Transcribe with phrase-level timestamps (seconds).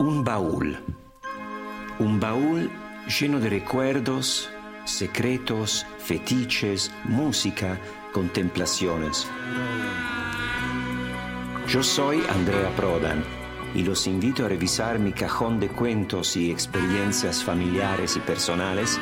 [0.00, 0.78] un baúl.
[1.98, 2.70] Un baúl
[3.20, 4.48] lleno de recuerdos,
[4.86, 7.78] secretos, fetiches, música,
[8.10, 9.28] contemplaciones.
[11.68, 13.22] Yo soy Andrea Prodan
[13.74, 18.98] y los invito a revisar mi cajón de cuentos y experiencias familiares y personales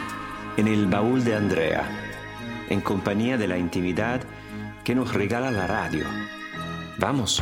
[0.57, 4.21] en el baúl de Andrea, en compañía de la intimidad
[4.83, 6.05] que nos regala la radio.
[6.99, 7.41] Vamos.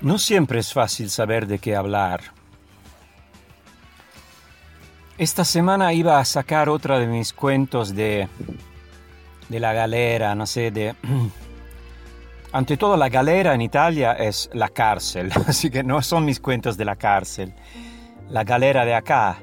[0.00, 2.20] No siempre es fácil saber de qué hablar.
[5.16, 8.28] Esta semana iba a sacar otra de mis cuentos de,
[9.48, 10.94] de la galera, no sé, de...
[12.52, 16.76] Ante todo, la galera en Italia es la cárcel, así que no son mis cuentos
[16.76, 17.52] de la cárcel.
[18.30, 19.38] La galera de acá,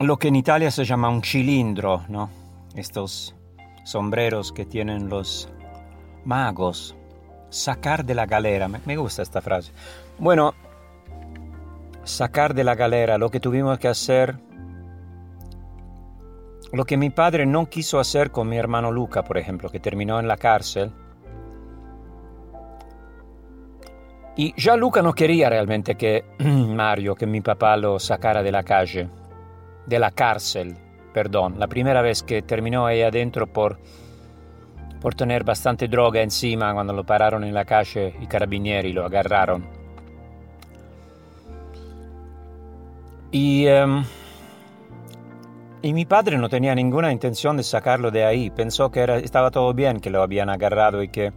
[0.00, 2.28] lo que en Italia se llama un cilindro, ¿no?
[2.74, 3.36] Estos
[3.84, 5.48] sombreros que tienen los
[6.24, 6.95] magos
[7.50, 8.68] sacar de la galera.
[8.68, 9.72] Me, gusta esta frase.
[10.18, 10.54] Bueno,
[12.04, 14.36] sacar de la galera lo que tuvimos que hacer,
[16.72, 20.18] lo que mi padre no quiso hacer con mi hermano Luca, por ejemplo, que terminó
[20.20, 20.92] en la cárcel.
[24.38, 28.62] Y ya Luca no quería realmente que Mario, que mi papá lo sacara de la
[28.62, 29.08] calle,
[29.86, 30.76] de la cárcel,
[31.14, 33.78] perdón, la primera vez que terminó ahí adentro por
[35.06, 39.64] por tener bastante droga encima cuando lo pararon en la calle y carabinieri lo agarraron.
[43.30, 44.02] Y, em,
[45.80, 49.72] y mi padre no tenía ninguna intención de sacarlo de ahí, pensó que estaba todo
[49.74, 51.32] bien, que lo habían agarrado y que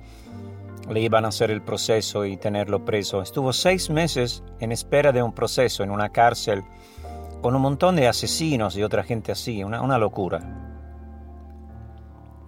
[0.89, 3.21] le iban a hacer el proceso y tenerlo preso.
[3.21, 6.63] Estuvo seis meses en espera de un proceso en una cárcel
[7.43, 10.68] con un montón de asesinos y otra gente así, una, una locura.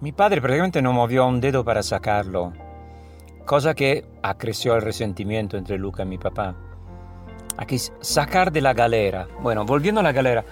[0.02, 2.52] Mi padre prácticamente no movió un dedo para sacarlo,
[3.46, 6.56] cosa que acreció el resentimiento entre Luca y mi papá.
[7.56, 9.28] Aquí sacar de la galera.
[9.40, 10.44] Bueno, volviendo a la galera,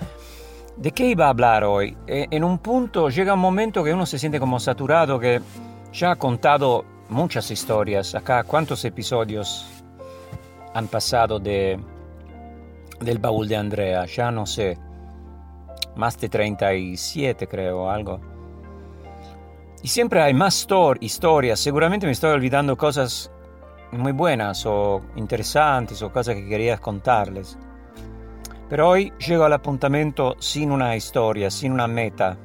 [0.77, 1.97] ¿de qué iba a hablar hoy?
[2.07, 5.41] Eh, en un punto llega un momento que uno se siente como saturado, que
[5.93, 8.15] ya ha contado muchas historias.
[8.15, 9.67] Acá, ¿cuántos episodios
[10.75, 11.77] han pasado de,
[13.01, 14.07] del baúl de Andrea?
[14.07, 14.79] Ya no sé.
[15.97, 18.30] Más de 37 creo, algo.
[19.83, 20.67] Y siempre hay más
[21.01, 21.59] historias.
[21.59, 23.31] Seguramente me estoy olvidando cosas
[23.93, 27.59] muy buenas o interesantes o cosas que quería contarles.
[28.69, 32.37] Pero hoy llego al apuntamiento sin una historia, sin una meta.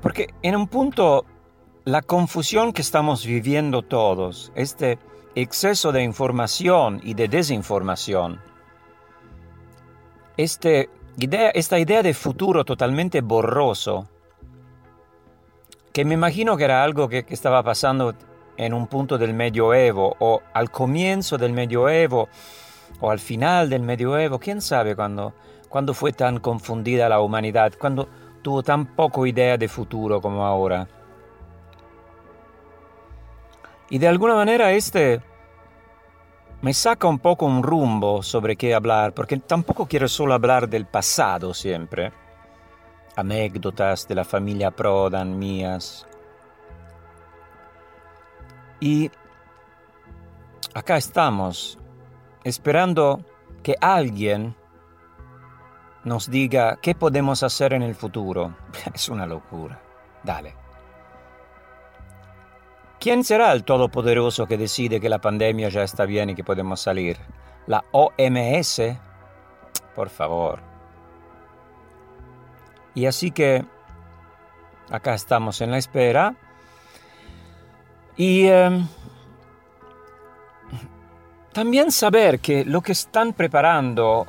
[0.00, 1.24] Porque en un punto
[1.84, 4.98] la confusión que estamos viviendo todos, este
[5.34, 8.40] exceso de información y de desinformación,
[10.36, 10.88] este
[11.18, 14.08] idea, esta idea de futuro totalmente borroso,
[16.04, 18.14] me imagino que era algo que, estaba pasando
[18.56, 22.28] en un punto del medioevo o al comienzo del medioevo
[23.00, 25.32] o al final del medioevo, quién sabe cuándo,
[25.68, 28.08] cuando fue tan confundida la humanidad, cuando
[28.42, 30.86] tuvo tan poco idea de futuro como ahora.
[33.88, 35.20] Y de alguna manera este
[36.62, 40.86] me saca un poco un rumbo sobre qué hablar, porque tampoco quiero solo hablar del
[40.86, 42.12] pasado siempre
[43.16, 46.06] anécdotas de la familia Prodan mías.
[48.80, 49.10] Y
[50.74, 51.78] acá estamos,
[52.44, 53.20] esperando
[53.62, 54.54] que alguien
[56.04, 58.56] nos diga qué podemos hacer en el futuro.
[58.94, 59.80] Es una locura.
[60.22, 60.54] Dale.
[62.98, 66.80] ¿Quién será el todopoderoso que decide que la pandemia ya está bien y que podemos
[66.80, 67.16] salir?
[67.66, 68.82] ¿La OMS?
[69.94, 70.69] Por favor.
[72.94, 73.64] Y así que
[74.90, 76.34] acá estamos en la espera.
[78.16, 78.86] Y em,
[81.52, 84.26] también saber que lo que están preparando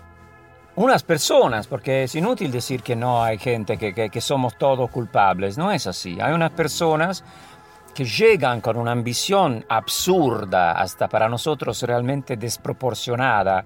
[0.75, 5.57] unas personas, porque es inútil decir que no hay gente, que, que, somos todos culpables,
[5.57, 6.19] no es así.
[6.21, 7.23] Hay unas personas
[7.94, 13.65] que llegan con una ambición absurda, hasta para nosotros realmente desproporcionada,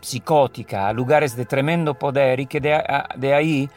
[0.00, 2.82] psicótica, a lugares de tremendo poder y que de,
[3.16, 3.70] de ahí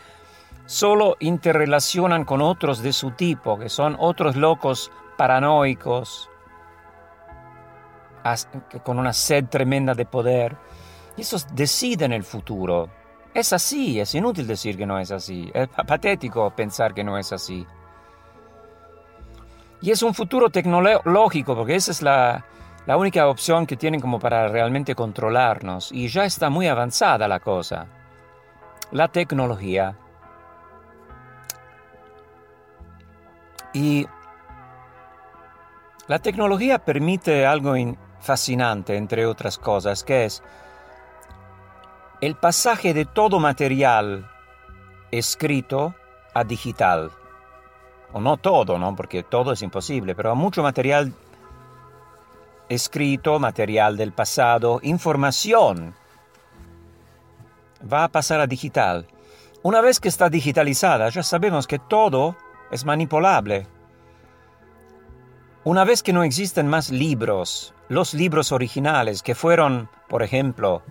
[0.66, 6.30] solo interrelacionan con otros de su tipo, que son otros locos paranoicos,
[8.84, 10.58] con una sed tremenda de poder.
[11.18, 12.90] Y esos deciden el futuro.
[13.34, 15.52] Es así, es inútil decir que no es así.
[15.54, 17.66] Es patético pensar que no es así.
[19.82, 22.46] Y es un futuro tecnológico, porque esa es la,
[22.86, 25.92] la única opción que tienen como para realmente controlarnos.
[25.92, 27.88] Y ya está muy avanzada la cosa.
[28.92, 29.98] La tecnología.
[33.75, 34.07] Y
[36.07, 37.74] La tecnología permite algo
[38.22, 40.42] fascinante, entre otras cosas, que es
[42.22, 44.30] el pasaje de todo material
[45.12, 45.94] escrito
[46.33, 47.12] a digital.
[48.13, 48.95] O no todo, ¿no?
[48.95, 51.12] Porque todo es imposible, pero mucho material
[52.69, 55.95] escrito, material del pasado, información,
[57.92, 59.07] va a pasar a digital.
[59.63, 62.38] Una vez que está digitalizada, ya sabemos que todo
[62.72, 63.68] es manipulable.
[65.64, 70.84] Una vez que no existen más libros, los libros originales que fueron, por ejemplo,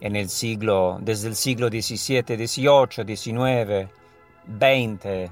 [0.00, 3.88] en el siglo, desde el siglo XVII, XVIII, XIX,
[4.46, 5.30] XX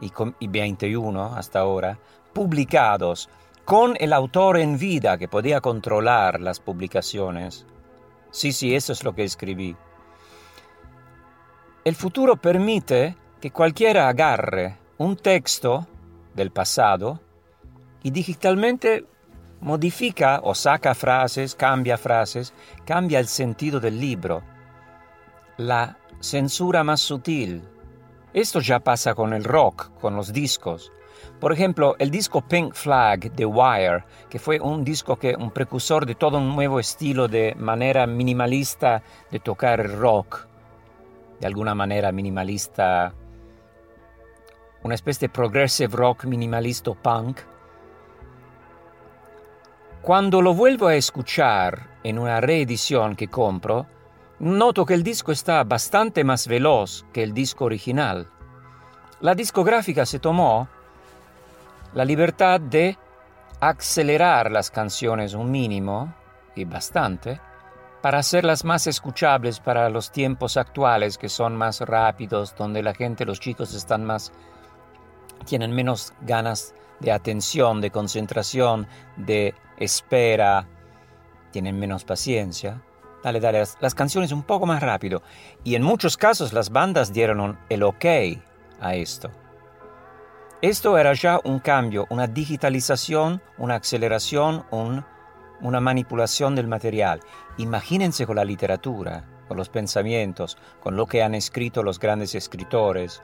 [0.00, 0.08] y,
[0.46, 0.96] XXI
[1.36, 1.98] hasta ahora,
[2.32, 3.28] publicados
[3.64, 7.66] con el autor en vida que podía controlar las publicaciones.
[8.30, 9.76] Sí, sí, eso es lo que escribí.
[11.84, 15.86] El futuro permite que cualquiera agarre un texto
[16.34, 17.20] del pasado
[18.02, 19.06] y digitalmente
[19.60, 22.52] modifica o saca frases, cambia frases,
[22.84, 24.42] cambia el sentido del libro.
[25.56, 27.62] La censura más sutil.
[28.32, 30.92] Esto ya pasa con el rock, con los discos.
[31.40, 36.04] Por ejemplo, el disco Pink Flag de Wire, que fue un disco que un precursor
[36.06, 40.46] de todo un nuevo estilo de manera minimalista de tocar el rock,
[41.40, 43.14] de alguna manera minimalista
[44.84, 47.40] una especie de progressive rock minimalista punk.
[50.02, 53.86] Cuando lo vuelvo a escuchar en una reedición que compro,
[54.40, 58.28] noto que el disco está bastante más veloz que el disco original.
[59.20, 60.68] La discográfica se tomó
[61.94, 62.98] la libertad de
[63.60, 66.12] acelerar las canciones un mínimo,
[66.54, 67.40] y bastante,
[68.02, 73.24] para hacerlas más escuchables para los tiempos actuales que son más rápidos, donde la gente,
[73.24, 74.30] los chicos están más
[75.46, 78.86] tienen menos ganas de atención, de concentración,
[79.16, 80.66] de espera,
[81.50, 82.82] tienen menos paciencia.
[83.22, 85.22] Dale, dale, las, las, canciones un poco más rápido.
[85.64, 88.04] Y en muchos casos las bandas dieron el ok
[88.80, 89.30] a esto.
[90.60, 95.04] Esto era ya un cambio, una digitalización, una aceleración, un,
[95.60, 97.20] una manipulación del material.
[97.58, 103.22] Imagínense con la literatura, con los pensamientos, con lo que han escrito los grandes escritores.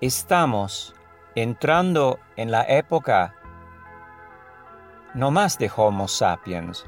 [0.00, 0.94] Estamos
[1.34, 3.34] entrando en la época
[5.14, 6.86] no más de Homo sapiens,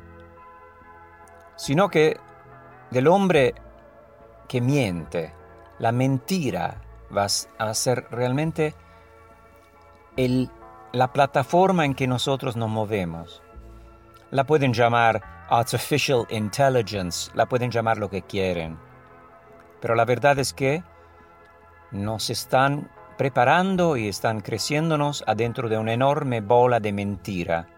[1.57, 2.19] sino que
[2.91, 3.55] del hombre
[4.49, 5.35] que miente.
[5.79, 6.81] La mentira
[7.17, 7.27] va
[7.59, 8.75] a ser realmente
[10.17, 10.51] el,
[10.93, 13.43] la plataforma en que nosotros nos movemos.
[14.31, 18.79] La pueden llamar artificial intelligence, la pueden llamar lo que quieren.
[19.81, 20.85] Pero la verdad es que
[21.91, 22.91] nos están
[23.23, 27.69] preparando y están creciéndonos adentro de una enorme bola de mentira,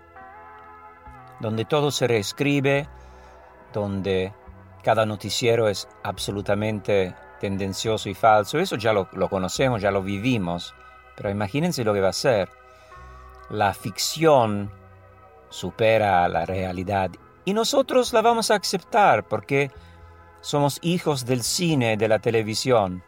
[1.38, 2.88] donde todo se reescribe,
[3.70, 4.32] donde
[4.82, 8.58] cada noticiero es absolutamente tendencioso y falso.
[8.58, 10.74] Eso ya lo, conocemos, ya lo vivimos,
[11.14, 12.48] pero imagínense lo que va a ser.
[13.50, 14.70] La ficción
[15.50, 17.10] supera la realidad
[17.44, 19.70] y nosotros la vamos a aceptar porque
[20.40, 23.02] somos hijos del cine, de la televisión.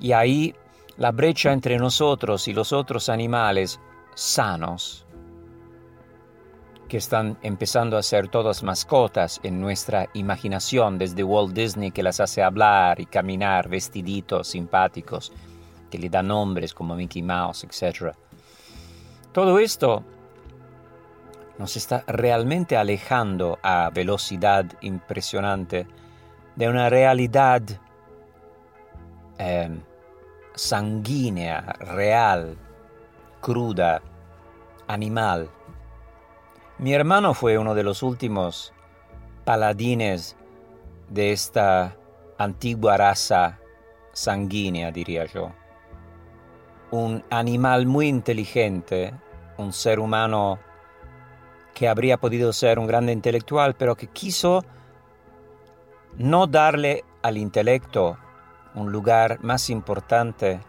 [0.00, 0.54] Y ahí
[0.96, 3.78] la brecha entre nosotros y los otros animales
[4.14, 5.06] sanos,
[6.88, 12.18] que están empezando a ser todas mascotas en nuestra imaginación, desde Walt Disney que las
[12.18, 15.32] hace hablar y caminar vestiditos, simpáticos,
[15.88, 18.12] que le da nombres como Mickey Mouse, etc.
[19.32, 20.02] Todo esto
[21.58, 25.86] nos está realmente alejando a velocidad impresionante
[26.56, 27.62] de una realidad
[29.38, 29.80] eh,
[30.54, 32.56] sanguínea, real,
[33.40, 34.02] cruda,
[34.86, 35.50] animal.
[36.78, 38.72] Mi hermano fue uno de los últimos
[39.44, 40.36] paladines
[41.08, 41.96] de esta
[42.38, 43.58] antigua raza
[44.12, 45.52] sanguínea, diría yo.
[46.90, 49.14] Un animal muy inteligente,
[49.58, 50.58] un ser humano
[51.74, 54.64] que habría podido ser un grande intelectual, pero que quiso
[56.16, 58.18] no darle al intelecto
[58.74, 60.60] un lugar más importante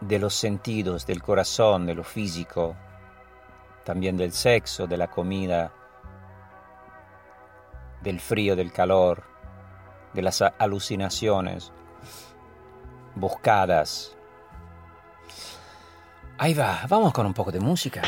[0.00, 2.76] de los sentidos, del corazón, de lo físico,
[3.84, 5.72] también del sexo, de la comida,
[8.02, 9.22] del frío, del calor,
[10.12, 11.72] de las alucinaciones
[13.14, 14.16] buscadas.
[16.42, 18.02] Ahí va, vamos con un poco de música.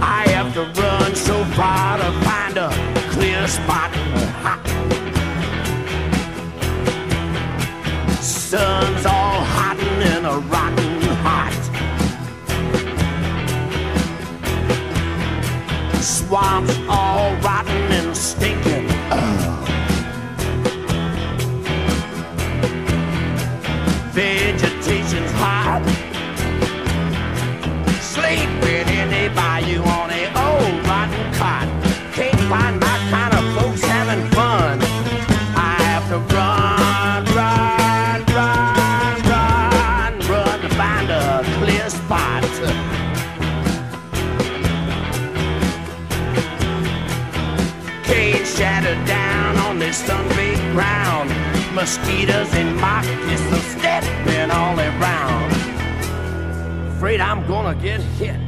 [0.00, 2.70] I have to run so far to find a
[3.10, 3.81] clear spot.
[16.32, 17.31] why I'm all
[51.74, 55.52] Mosquitoes and moccasins stepping all around.
[56.96, 58.41] Afraid I'm gonna get hit.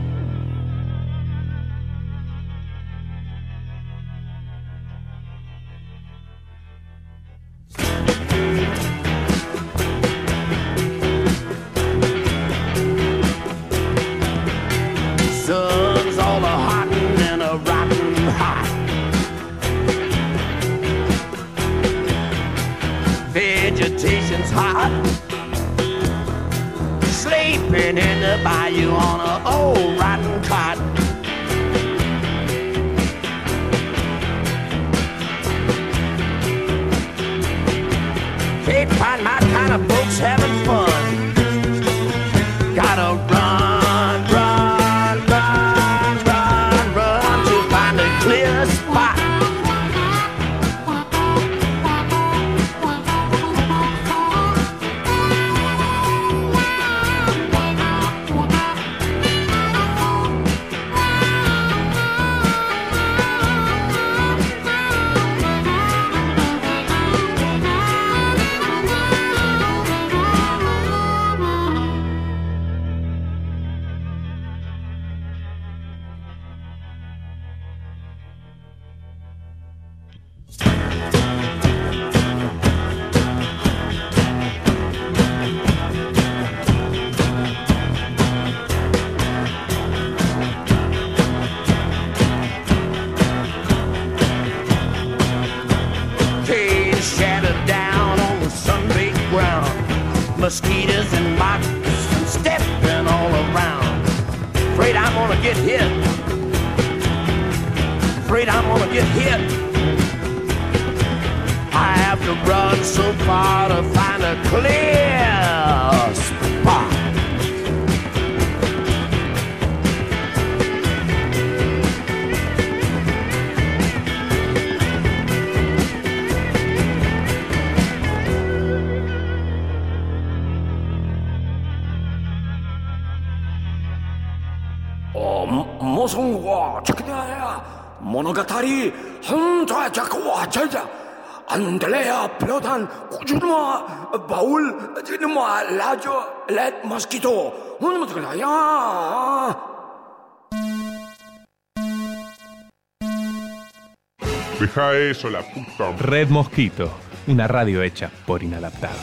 [154.75, 155.93] Deja eso, la puta.
[156.01, 156.91] Red Mosquito,
[157.29, 158.99] una radio hecha por inadaptados.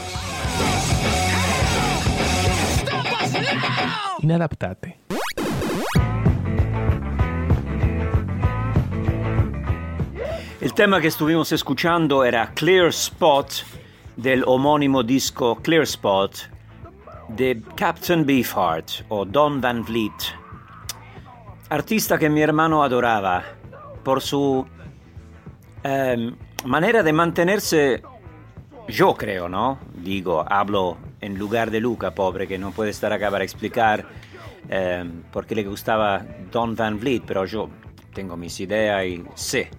[4.19, 4.99] Inadaptate.
[10.59, 13.49] El tema que estuvimos escuchando era Clear Spot
[14.17, 16.35] del homónimo disco Clear Spot
[17.29, 20.35] de Captain Beefheart o Don Van Vliet,
[21.69, 23.41] artista que mi hermano adoraba
[24.03, 24.67] por su
[25.83, 26.35] em,
[26.65, 28.01] manera de mantenerse,
[28.87, 29.79] yo creo, ¿no?
[29.95, 34.05] Digo, hablo en lugar de Luca, pobre, que no puede estar acá para explicar
[34.69, 37.69] em, por qué le gustaba Don Van Vliet, pero yo
[38.13, 39.69] tengo mis ideas y sé.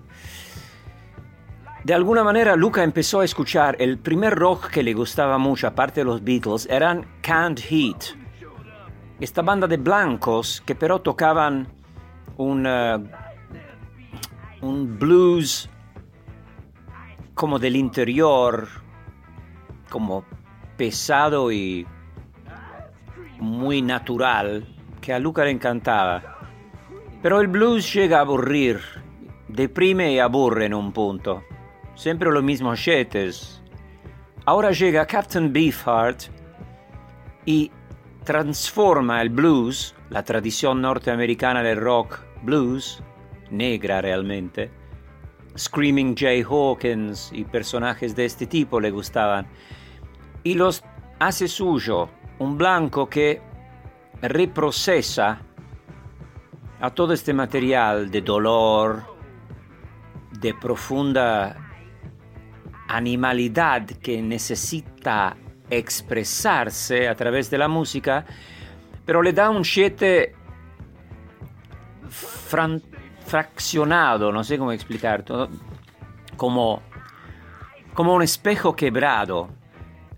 [1.85, 6.01] De alguna manera Luca empezó a escuchar el primer rock que le gustaba mucho, aparte
[6.01, 8.17] de los Beatles, eran Canned Heat.
[9.19, 11.67] Esta banda de blancos que pero tocaban
[12.37, 12.99] un, eh,
[14.61, 15.69] un blues
[17.35, 18.69] como del interior,
[19.89, 20.25] como
[20.77, 21.87] pesado y
[23.39, 24.67] muy natural,
[25.01, 26.23] que a Luca le encantaba.
[27.23, 28.81] Pero el blues llega a aburrir,
[29.49, 31.43] deprime y aburre en un punto.
[31.95, 33.62] Siempre lo mismo chetes.
[34.45, 36.25] Ahora llega Captain Beefheart
[37.45, 37.71] y
[38.25, 43.03] transforma el blues, la tradición norteamericana del rock blues,
[43.51, 44.82] negra realmente.
[45.57, 49.47] Screaming Jay Hawkins y personajes de este tipo le gustaban.
[50.43, 50.83] Y los
[51.19, 53.41] hace suyo, un blanco que
[54.21, 55.41] reprocesa
[56.81, 59.05] a todo este material de dolor,
[60.41, 61.57] de profunda
[62.89, 65.37] animalidad que necesita
[65.71, 68.27] expresarse a través de la música,
[69.07, 70.35] pero le da un siete
[73.25, 75.25] fraccionado, no sé cómo explicar,
[76.37, 76.83] como,
[77.95, 79.49] como un espejo quebrado.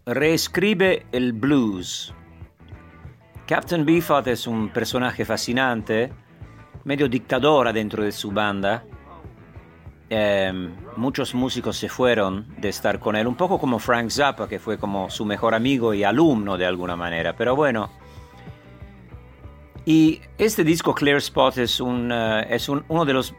[0.06, 2.14] Reescribe el blues.
[3.46, 6.12] Captain Beefheart es un personaje fascinante,
[6.84, 8.84] medio dictadora dentro de su banda.
[10.10, 10.52] Eh,
[10.96, 14.78] muchos músicos se fueron de estar con él, un poco como Frank Zappa, que fue
[14.78, 18.03] como su mejor amigo y alumno de alguna manera, pero bueno.
[19.86, 23.34] Y este disco Clear Spot es, un, eh, es un- uno de los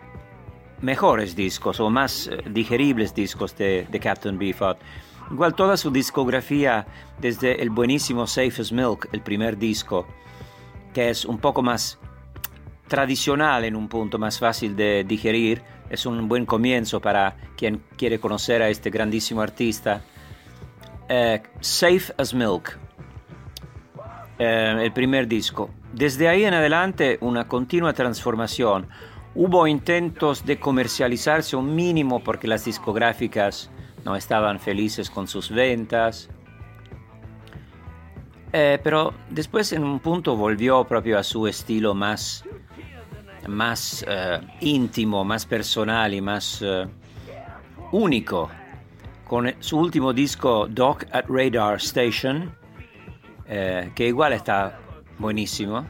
[0.82, 4.78] mejores discos o más eh, digeribles discos de, de Captain Beefheart.
[5.32, 6.86] Igual toda su discografía,
[7.20, 10.06] desde el buenísimo Safe as Milk, el primer disco,
[10.94, 11.98] que es un poco más
[12.88, 18.20] tradicional en un punto, más fácil de digerir, es un buen comienzo para quien quiere
[18.20, 20.04] conocer a este grandísimo artista.
[21.10, 22.78] Eh, Safe as Milk,
[24.38, 25.72] el primer disco.
[25.96, 28.90] Desde ahí en adelante una continua transformación.
[29.34, 33.72] Hubo intentos de comercializarse un mínimo porque las discográficas
[34.04, 36.30] no estaban felices con sus ventas.
[38.52, 42.44] Eh, pero después en un punto volvió propio a su estilo más,
[43.48, 46.88] más eh, íntimo, más personal y más eh,
[47.94, 48.50] único.
[49.26, 52.54] Con su último disco Doc at Radar Station,
[53.48, 54.80] que igual está
[55.20, 55.86] buenísimo.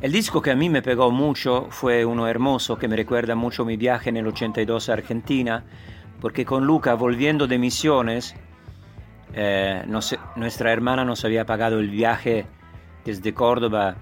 [0.00, 3.64] El disco que a mí me pegó mucho fue uno hermoso que me recuerda mucho
[3.64, 5.64] mi viaje en el 82 a Argentina,
[6.20, 8.34] porque con Luca volviendo de misiones,
[9.34, 9.84] eh,
[10.36, 12.46] nuestra hermana nos había pagado el viaje
[13.04, 13.96] desde Córdoba,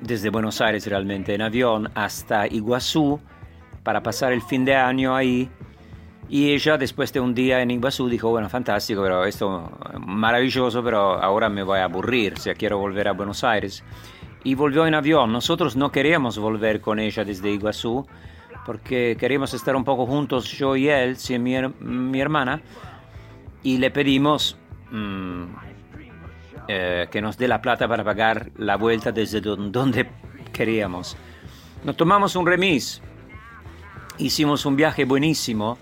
[0.00, 3.20] desde Buenos Aires realmente, en avión hasta Iguazú
[3.82, 5.50] para pasar el fin de año ahí.
[6.30, 10.84] Y ella después de un día en Iguazú dijo, bueno, fantástico, pero esto es maravilloso,
[10.84, 13.82] pero ahora me voy a aburrir, o sea, quiero volver a Buenos Aires.
[14.44, 15.32] Y volvió en avión.
[15.32, 18.06] Nosotros no queríamos volver con ella desde Iguazú,
[18.66, 22.60] porque queríamos estar un poco juntos yo y él, sí, mi, her- mi hermana,
[23.62, 24.58] y le pedimos
[24.90, 25.44] mm,
[26.68, 30.08] eh, que nos dé la plata para pagar la vuelta desde don- donde
[30.52, 31.16] queríamos.
[31.84, 33.00] Nos tomamos un remis,
[34.18, 35.78] hicimos un viaje buenísimo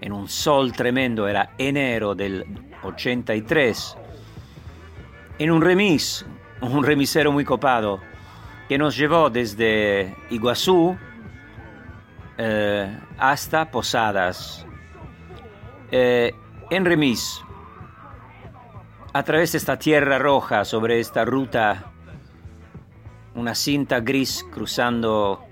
[0.00, 2.44] en un sol tremendo, era enero del
[2.82, 3.96] 83,
[5.38, 6.24] en un remis,
[6.60, 8.00] un remisero muy copado,
[8.68, 10.96] que nos llevó desde Iguazú
[12.36, 14.66] eh, hasta Posadas.
[15.90, 16.34] Eh,
[16.70, 17.42] en remis,
[19.12, 21.92] a través de esta tierra roja, sobre esta ruta,
[23.34, 25.47] una cinta gris cruzando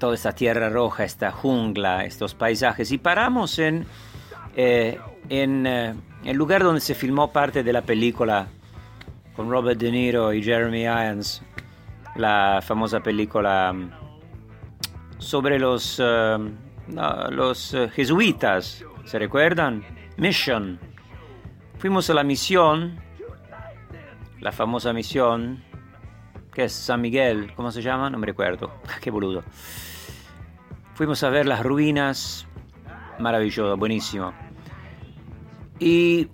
[0.00, 3.86] toda esta tierra roja, esta jungla, estos paisajes, y paramos en,
[4.56, 8.48] eh, en eh, el lugar donde se filmó parte de la película
[9.36, 11.42] con Robert De Niro y Jeremy Irons,
[12.16, 13.90] la famosa película mm,
[15.18, 19.84] sobre los, no, los eh, jesuitas, ¿se recuerdan?
[20.16, 20.80] Mission.
[21.78, 22.98] Fuimos a la misión,
[24.40, 25.62] la famosa misión,
[26.52, 28.08] que es San Miguel, ¿cómo se llama?
[28.08, 29.44] No me recuerdo, qué boludo.
[30.94, 32.46] Fuimos a ver las ruinas,
[33.18, 34.32] maravilloso, buenísimo.
[35.78, 36.28] Y,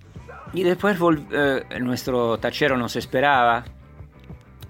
[0.52, 0.98] y después
[1.30, 3.64] eh, nuestro tachero nos esperaba.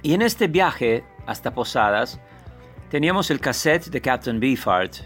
[0.03, 2.20] Y en este viaje hasta Posadas
[2.90, 4.96] teníamos el cassette de Captain Beefheart,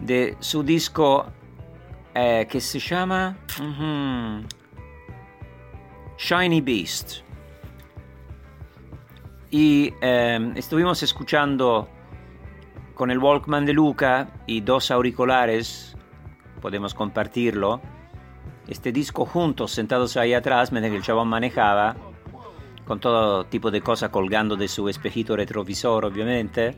[0.00, 1.26] de su disco
[2.14, 3.36] eh, que se llama
[6.18, 7.22] Shiny Beast.
[9.50, 11.88] Y eh, estuvimos escuchando
[12.98, 15.96] con el Walkman de Luca y dos auriculares,
[16.60, 17.80] podemos compartirlo,
[18.66, 21.94] este disco juntos, sentados ahí atrás, mientras el chabón manejaba,
[22.84, 26.76] con todo tipo de cosas colgando de su espejito retrovisor, obviamente,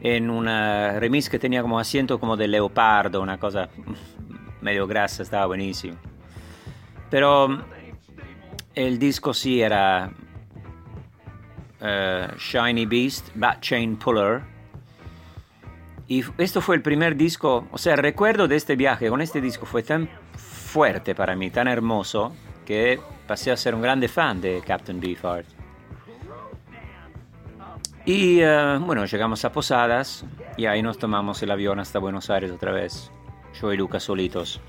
[0.00, 3.68] en una remis que tenía como asiento como de leopardo, una cosa
[4.60, 5.96] medio grasa, estaba buenísimo.
[7.10, 7.64] Pero
[8.76, 10.12] el disco sí era
[11.80, 14.55] eh, Shiny Beast, Bat Chain Puller.
[16.08, 19.66] Y esto fue el primer disco, o sea, recuerdo de este viaje con este disco
[19.66, 22.32] fue tan fuerte para mí, tan hermoso,
[22.64, 25.46] que pasé a ser un grande fan de Captain Beefheart.
[28.04, 30.24] Y eh, bueno, llegamos a Posadas
[30.56, 33.10] y ahí nos tomamos el avión hasta Buenos Aires otra vez,
[33.60, 34.60] yo y Lucas solitos.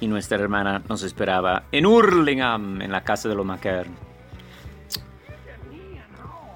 [0.00, 3.96] Y nuestra hermana nos esperaba en Hurlingham, en la casa de los McKern.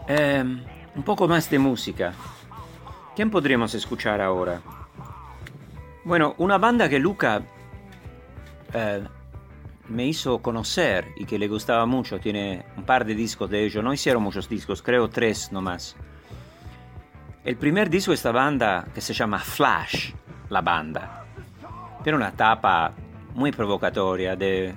[0.06, 0.44] Eh,
[0.94, 2.12] un poco más de música.
[3.14, 4.62] ¿Quién podríamos escuchar ahora?
[6.04, 7.42] Bueno, una banda que Luca
[8.72, 9.04] eh,
[9.88, 13.84] me hizo conocer y que le gustaba mucho, tiene un par de discos de ellos,
[13.84, 15.94] no hicieron muchos discos, creo tres nomás.
[17.44, 20.12] El primer disco de esta banda, que se llama Flash,
[20.48, 21.26] la banda,
[22.02, 22.92] tiene una tapa
[23.34, 24.74] muy provocatoria de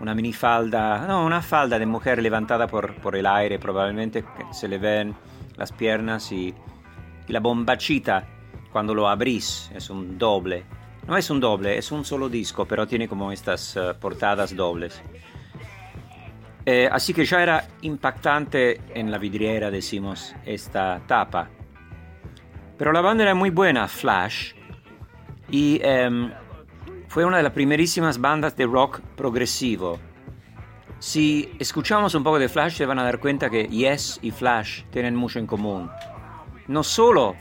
[0.00, 4.78] una minifalda, no, una falda de mujer levantada por, por el aire, probablemente se le
[4.78, 5.14] ven
[5.56, 6.54] las piernas y,
[7.28, 8.26] y la bombachita
[8.72, 10.64] cuando lo abrís es un doble.
[11.06, 15.00] No es un doble, es un solo disco, pero tiene como estas eh, portadas dobles.
[16.64, 21.48] Eh, así que ya era impactante en la vidriera, decimos, esta tapa.
[22.76, 24.52] Pero la banda era muy buena, Flash,
[25.48, 26.32] y em,
[27.08, 29.98] fue una de las primerísimas bandas de rock progresivo.
[30.98, 34.82] Si escuchamos un poco de Flash, se van a dar cuenta que Yes y Flash
[34.90, 35.88] tienen mucho en común.
[36.68, 37.36] No solo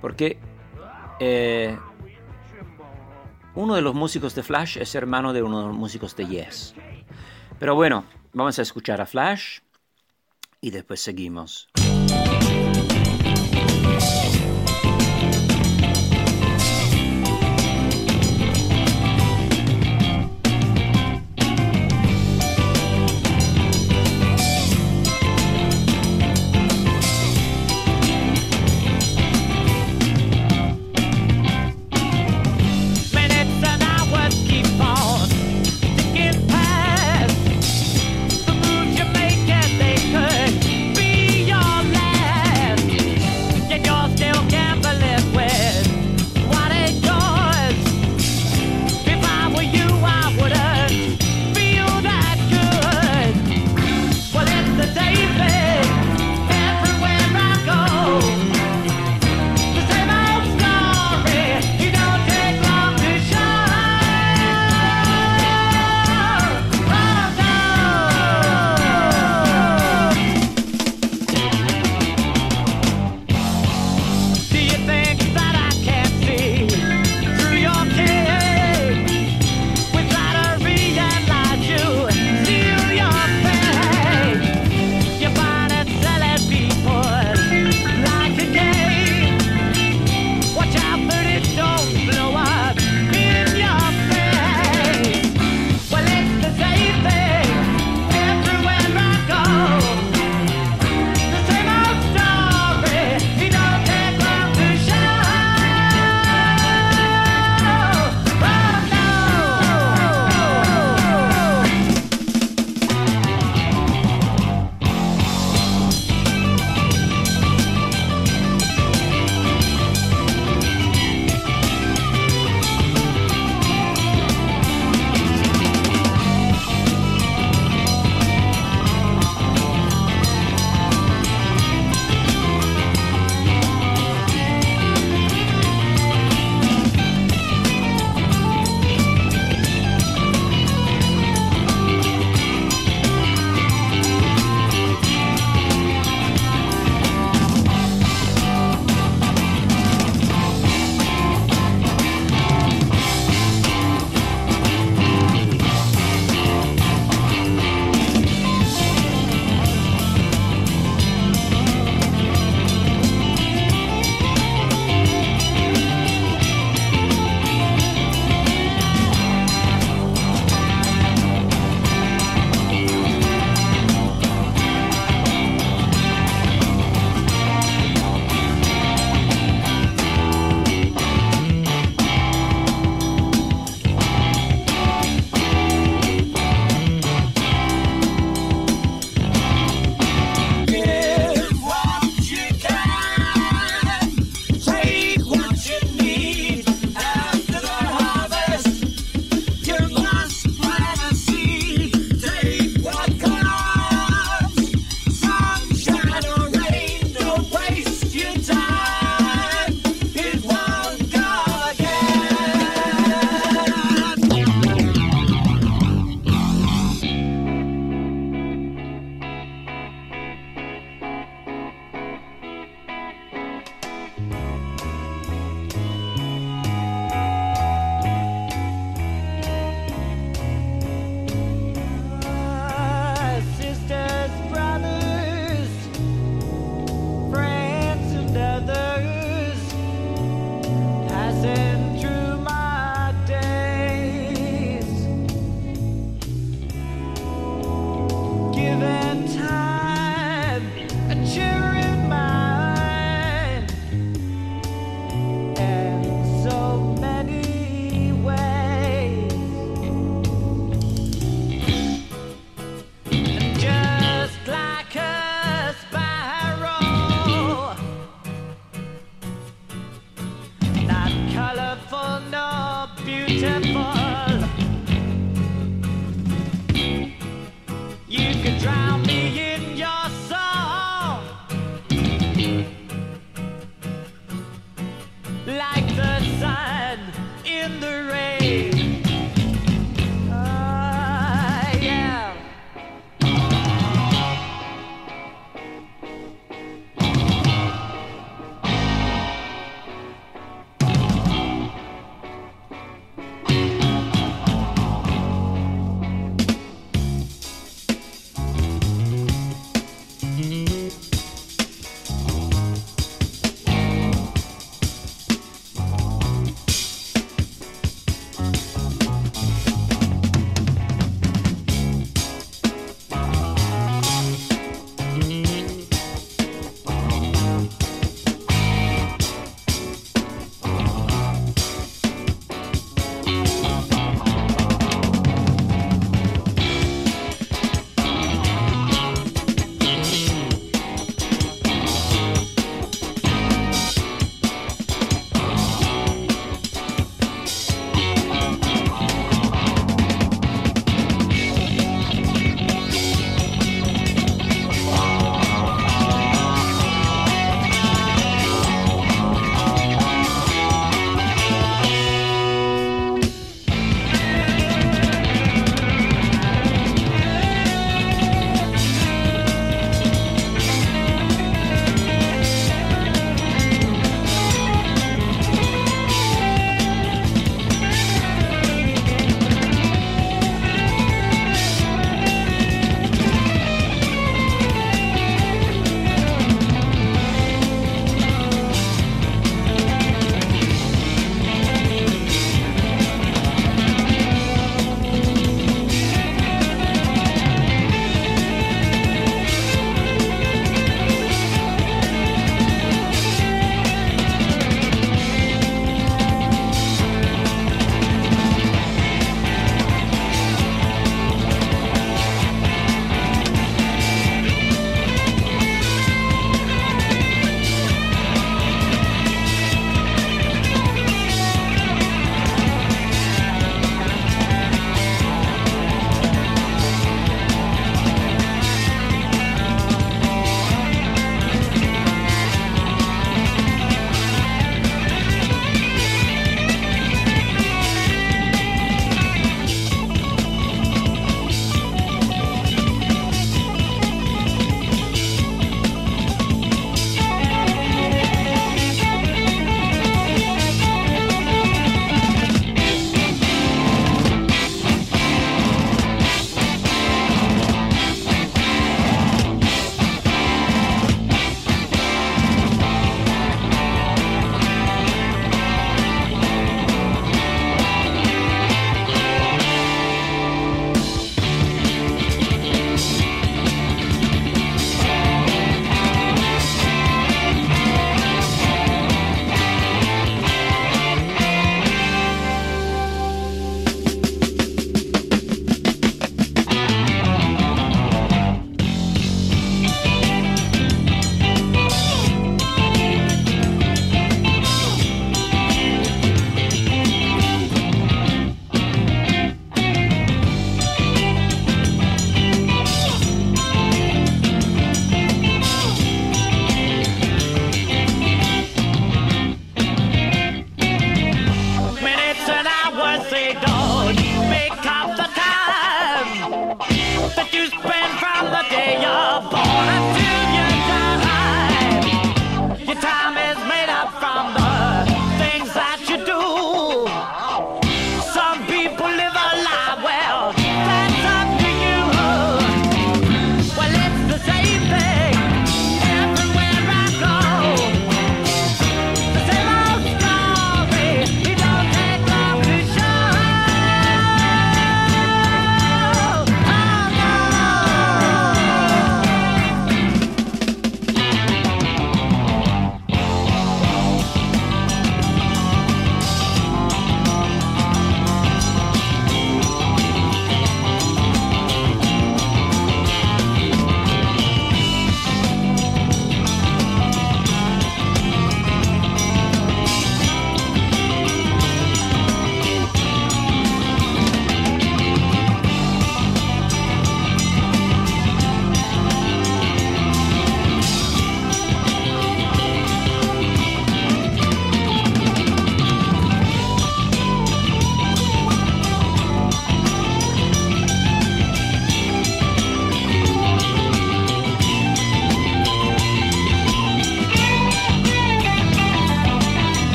[0.00, 0.38] porque
[1.20, 1.78] eh,
[3.54, 6.74] uno de los músicos de Flash es hermano de uno de los músicos de Yes.
[7.58, 9.60] Pero bueno, vamos a escuchar a Flash
[10.60, 11.68] y después seguimos.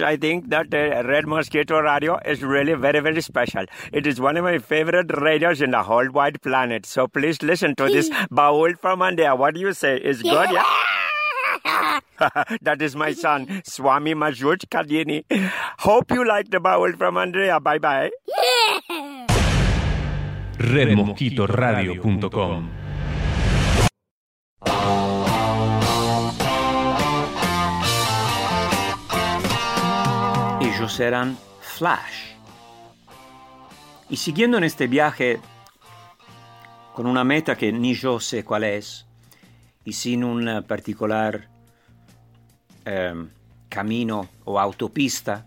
[0.00, 3.64] Yes, I think that uh, Red Mosquito Radio is really very, very special.
[3.92, 6.86] It is one of my favorite radios in the whole wide planet.
[6.86, 9.34] So please listen to this baul from India.
[9.34, 9.96] What do you say?
[9.96, 10.50] Is good?
[10.50, 10.64] Yeah?
[12.62, 15.24] that is my son, Swami Majuj Kadini.
[15.78, 17.60] Hope you like the baul from Andrea.
[17.60, 18.10] Bye bye.
[20.58, 22.83] redmosquitoradio.com
[30.84, 32.34] Ellos eran Flash.
[34.10, 35.40] Y siguiendo en este viaje
[36.92, 39.06] con una meta que ni yo sé cuál es
[39.82, 41.48] y sin un eh, particular
[42.84, 43.14] eh,
[43.70, 45.46] camino o autopista.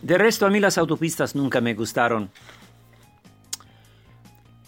[0.00, 2.28] De resto a mí las autopistas nunca me gustaron.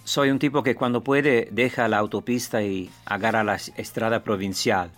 [0.05, 4.93] Soy un tipo que cuando puede deja la autopista y agarra la estrada provincial.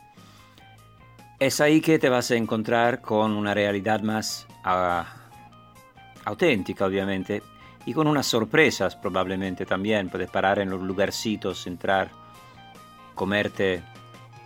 [1.38, 5.04] Es ahí que te vas a encontrar con una realidad más ah,
[6.24, 7.42] auténtica, obviamente,
[7.84, 10.08] y con unas sorpresas probablemente también.
[10.08, 12.10] Puedes parar en los lugarcitos, entrar,
[13.14, 13.82] comerte.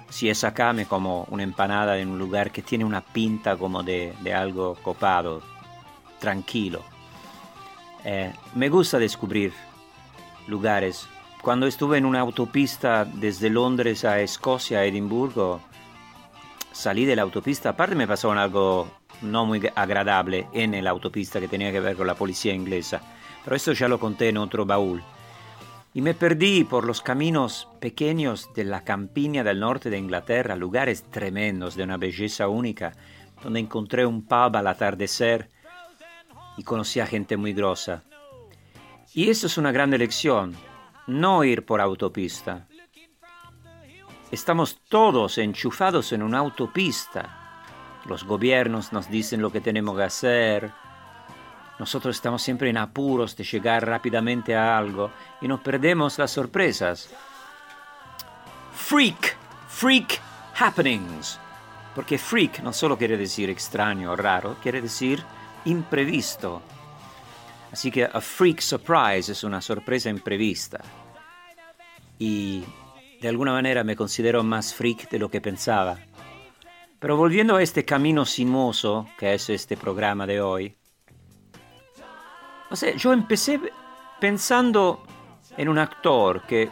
[0.09, 3.85] Si es acá, me como una empanada en un lugar que tiene una pinta como
[3.85, 5.42] de, de algo copado,
[6.18, 6.83] tranquilo.
[8.05, 9.53] Eh, me gusta descubrir
[10.48, 11.07] lugares.
[11.40, 15.61] Cuando estuve en una autopista desde Londres a Escocia, a Edimburgo,
[16.81, 18.90] salí de la autopista, aparte me pasó algo
[19.21, 23.03] no muy agradable en la autopista que tenía que ver con la policía inglesa,
[23.45, 25.03] pero esto ya lo conté en otro baúl.
[25.93, 31.03] Y me perdí por los caminos pequeños de la campiña del norte de Inglaterra, lugares
[31.11, 32.95] tremendos de una belleza única,
[33.43, 35.51] donde encontré un pub al atardecer
[36.57, 38.05] y conocí a gente muy grosa.
[39.12, 40.55] Y eso es una gran lección,
[41.07, 42.69] no ir por autopista.
[44.31, 47.37] Estamos todos enchufados en una autopista.
[48.07, 50.71] Los gobiernos nos dicen lo que tenemos que hacer.
[51.81, 57.11] Nosotros estamos siempre en apuros de llegar rápidamente a algo y nos perdemos las sorpresas.
[58.73, 59.37] Freak,
[59.69, 60.21] freak
[60.57, 61.40] happenings.
[61.93, 65.25] Porque freak no solo quiere decir extraño o raro, quiere decir
[65.64, 66.62] imprevisto.
[67.73, 70.81] Así que a freak surprise es una sorpresa imprevista.
[72.16, 72.62] Y
[73.20, 75.98] de alguna manera me considero más freak de lo que pensaba.
[76.98, 80.74] Pero volviendo a este camino sinuoso que es este programa de hoy,
[82.70, 83.61] o sea, yo empecé
[84.20, 85.03] pensando
[85.57, 86.70] en un actor que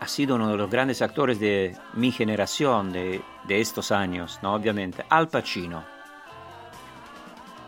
[0.00, 4.54] ha sido uno de los grandes actores de mi generación, de, de estos años, ¿no?
[4.54, 5.84] Obviamente, Al Pacino.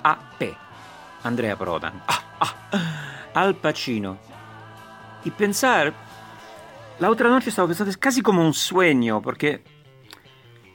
[0.03, 0.57] AP,
[1.25, 2.03] Andrea Prodan.
[2.09, 4.17] Ah, ah, Al Pacino.
[5.25, 5.93] Y pensar,
[7.01, 9.63] la otra noche estaba pensando, es casi como un sueño, porque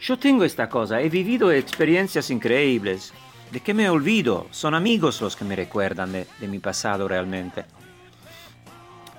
[0.01, 3.13] yo tengo esta cosa, he vivido experiencias increíbles.
[3.51, 4.47] ¿De qué me olvido?
[4.49, 7.65] Son amigos los que me recuerdan de, mi pasado realmente.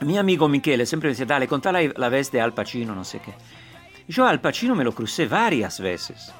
[0.01, 3.21] Mi amigo Michele siempre decía, dale, contá la, la vez de Al Pacino, no sé
[3.21, 3.33] qué.
[4.09, 6.33] Yo Al Pacino me lo crucé varias veces.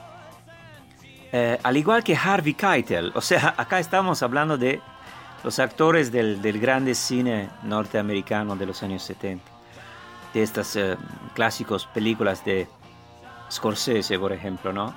[1.33, 4.81] Eh, al igual que Harvey Keitel, o sea, acá estamos hablando de
[5.45, 9.56] los actores del, del grande cine norteamericano de los años 70,
[10.37, 10.97] de estas eh,
[11.35, 12.67] clásicos películas de
[13.51, 14.93] Scorsese, por ejemplo, ¿no?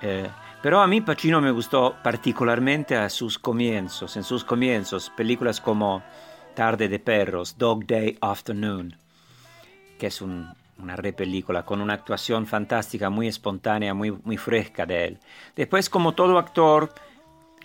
[0.00, 0.28] Eh,
[0.62, 6.04] pero a mí Pacino me gustó particularmente a sus comienzos, en sus comienzos, películas como
[6.54, 8.96] Tarde de Perros, Dog Day Afternoon,
[9.98, 10.48] que es un,
[10.78, 15.18] una repelícula con una actuación fantástica, muy espontánea, muy, muy fresca de él.
[15.56, 16.94] Después, como todo actor,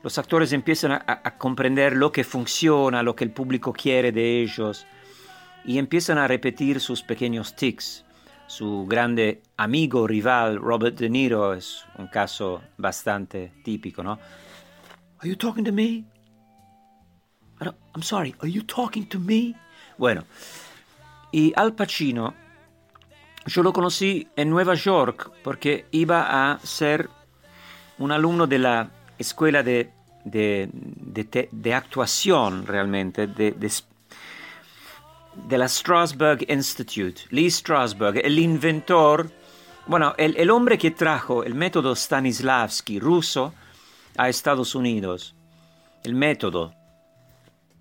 [0.02, 4.42] los actores empiezan a, a comprender lo que funciona, lo que el público quiere de
[4.42, 4.88] ellos,
[5.68, 8.04] y empiezan a repetir sus pequeños tics.
[8.48, 14.18] Su grande amigo rival Robert De Niro es un caso bastante típico, ¿no?
[15.20, 16.06] Are you talking to me?
[17.60, 19.54] I don't- I'm sorry, are you talking to me?
[19.98, 20.24] Bueno,
[21.32, 22.34] y Al Pacino
[23.46, 27.10] yo lo conocí en Nueva York porque iba a ser
[27.98, 29.92] un alumno de la escuela de,
[30.24, 33.52] de, de de actuación realmente, de,
[35.46, 37.22] de, la Strasberg Institute.
[37.30, 39.30] Lee Strasberg, el inventor,
[39.86, 43.54] bueno, el, el hombre que trajo el método Stanislavski ruso
[44.18, 45.36] a Estados Unidos.
[46.04, 46.74] El método,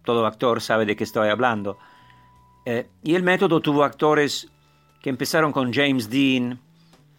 [0.05, 1.79] todo actor sabe de qué estoy hablando.
[2.65, 4.49] Eh, y el método tuvo actores
[5.01, 6.61] que empezaron con James Dean.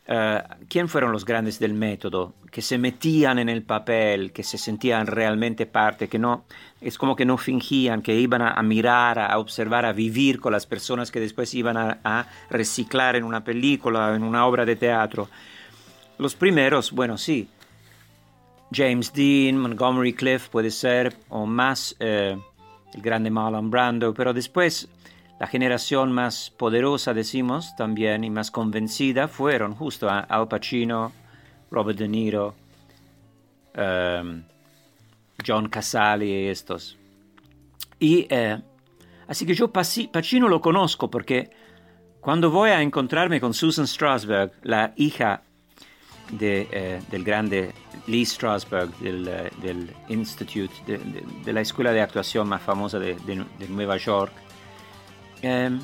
[0.08, 2.36] Eh, ¿Quién fueron los grandes del método?
[2.50, 6.46] Que se metían en el papel, que se sentían realmente parte, que no,
[6.80, 10.54] es como que no fingían, que iban a, a mirar, a, observar, a vivir con
[10.54, 14.78] las personas que después iban a, a reciclar en una película, en una obra de
[14.78, 15.28] teatro.
[16.18, 17.48] Los primeros, bueno, sí.
[18.72, 22.38] James Dean, Montgomery Cliff puede ser, o más eh,
[22.94, 24.90] el grande Marlon Brando, pero después
[25.40, 31.12] la generación más poderosa, decimos también, y más convencida fueron justo a- Al Pacino,
[31.70, 32.56] Robert De Niro,
[33.74, 34.44] em,
[35.46, 36.98] John Casali estos.
[38.00, 38.60] Y eh,
[39.28, 41.50] así que yo Pacino lo conozco porque
[42.22, 45.42] cuando voy a encontrarme con Susan Strasberg, la hija
[46.32, 47.74] de, eh, del grande
[48.08, 50.98] Lee Strasberg del, eh, del Institute, de,
[51.44, 53.16] de- la escuela de actuación más famosa de
[53.70, 54.34] Nueva York,
[55.42, 55.80] em,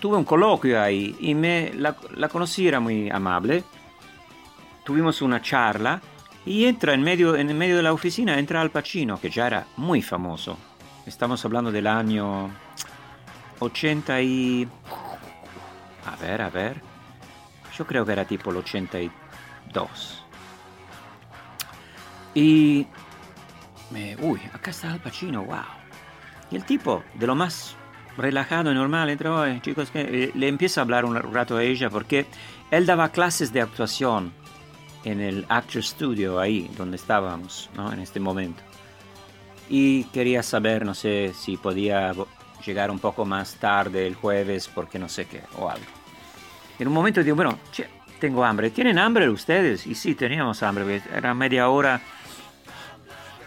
[0.00, 3.64] tuve un coloquio ahí y me, la, la conocí, era muy amable.
[4.84, 6.00] Tuvimos una charla
[6.44, 9.66] y entra en medio, en medio de la oficina, entra Al Pacino, que ya era
[9.76, 10.58] muy famoso.
[11.06, 12.50] Estamos hablando del año
[13.60, 14.68] 80 y...
[16.06, 16.82] A ver, a ver.
[17.78, 20.24] Yo creo que era tipo el 82.
[22.34, 22.86] Y...
[23.90, 25.56] me- uy, acá está Al Pacino, wow.
[26.50, 27.74] Y el tipo, de lo más
[28.16, 32.26] relajado normal, entró, "Oye, chicos, eh, le empieza a hablar un rato a ella porque
[32.70, 34.32] él daba clases de actuación
[35.04, 37.92] en el Actor Studio, ahí donde estábamos, ¿no?
[37.92, 38.62] En este momento.
[39.68, 42.12] Y quería saber, no sé, si podía
[42.64, 45.86] llegar un poco más tarde el jueves porque no sé qué, o algo.
[46.78, 47.58] En un momento digo, bueno,
[48.18, 48.70] tengo hambre.
[48.70, 49.86] ¿Tienen hambre ustedes?
[49.86, 52.00] Y sí, teníamos hambre, era media hora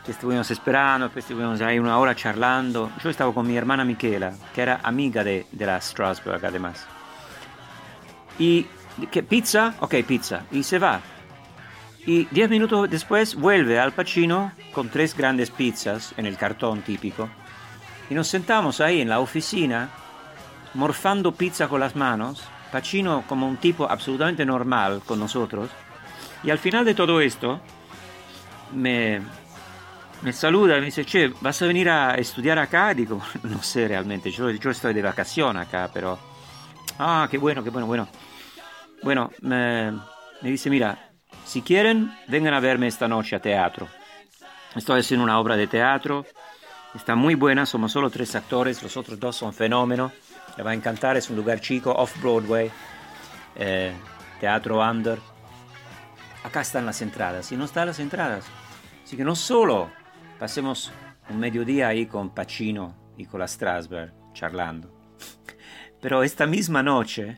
[0.08, 2.90] que estuvimos esperando, pues estuvimos ahí una hora charlando.
[3.04, 6.88] Yo estaba con mi hermana Miquela, que era amiga de, de la Strasbourg además.
[8.40, 8.66] Y,
[9.12, 9.22] ¿qué?
[9.22, 9.76] ¿Pizza?
[9.82, 10.44] Ok, pizza.
[10.50, 11.02] Y se va.
[12.06, 17.28] Y diez minutos después vuelve Al Pacino con tres grandes pizzas en el cartón típico.
[18.10, 19.90] Y nos sentamos ahí en la oficina,
[20.74, 22.46] morfando pizza con las manos.
[22.72, 25.70] Pacino como un tipo absolutamente normal con nosotros.
[26.44, 27.60] Y al final de todo esto,
[28.74, 29.20] me,
[30.22, 32.94] me saluda y me dice, che, ¿vas a venir a estudiar acá?
[32.94, 36.18] Digo, no sé realmente, yo, yo estoy de vacación acá, pero...
[37.00, 38.08] Ah, qué bueno, qué bueno, bueno.
[39.04, 39.92] Bueno, me,
[40.42, 41.12] me dice, mira,
[41.46, 43.88] si quieren, vengan a verme esta noche a teatro.
[44.76, 46.26] Estoy haciendo una obra de teatro,
[46.96, 50.12] está muy buena, somos solo tres actores, los otros dos son fenómenos.
[50.58, 52.72] Le va a encantar, es un lugar chico, off-Broadway,
[53.56, 53.94] eh,
[54.40, 55.20] teatro under.
[56.44, 58.46] Acá están las entradas, y no están las entradas.
[59.04, 59.90] Así que no solo
[60.40, 60.92] pasemos
[61.30, 64.92] un mediodía ahí con Pacino y con la Strasberg charlando,
[66.02, 67.38] pero esta misma noche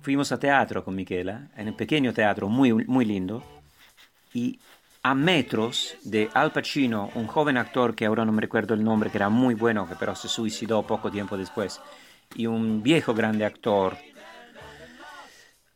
[0.00, 3.42] fuimos a teatro con Michela, en un pequeño teatro muy, muy lindo,
[4.32, 4.58] y
[5.02, 9.10] a metros de Al Pacino, un joven actor que ahora no me recuerdo el nombre,
[9.10, 11.80] que era muy bueno, que pero se suicidó poco tiempo después,
[12.34, 13.96] y un viejo grande actor,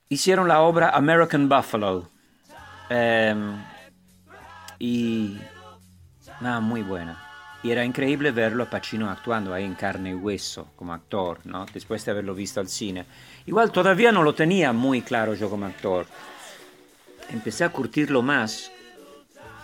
[0.09, 2.09] hicieron la obra American Buffalo.
[2.89, 3.57] Em,
[4.79, 5.39] y
[6.41, 7.21] nada, muy buena.
[7.63, 11.65] Y era increíble verlo a Pacino actuando ahí en carne y hueso como actor, ¿no?
[11.73, 13.07] Después de haberlo visto al cine.
[13.47, 16.07] Igual todavía no lo tenía muy claro yo como actor.
[17.31, 18.71] Empecé a curtirlo más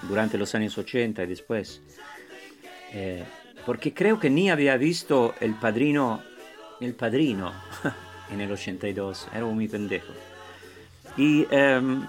[0.02, 1.82] durante los años 80 y después.
[2.92, 3.24] Eh,
[3.66, 6.22] porque creo que ni había visto El Padrino,
[6.80, 7.52] El Padrino
[8.32, 9.28] en el 82.
[9.34, 10.12] Era muy pendejo.
[11.16, 12.06] Y em,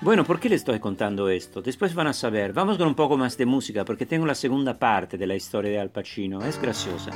[0.00, 1.62] bueno, ¿por qué les estoy contando esto?
[1.62, 2.52] Después van a saber.
[2.52, 5.70] Vamos con un poco más de música porque tengo la segunda parte de la historia
[5.70, 6.44] de Al Pacino.
[6.44, 7.10] Es graciosa.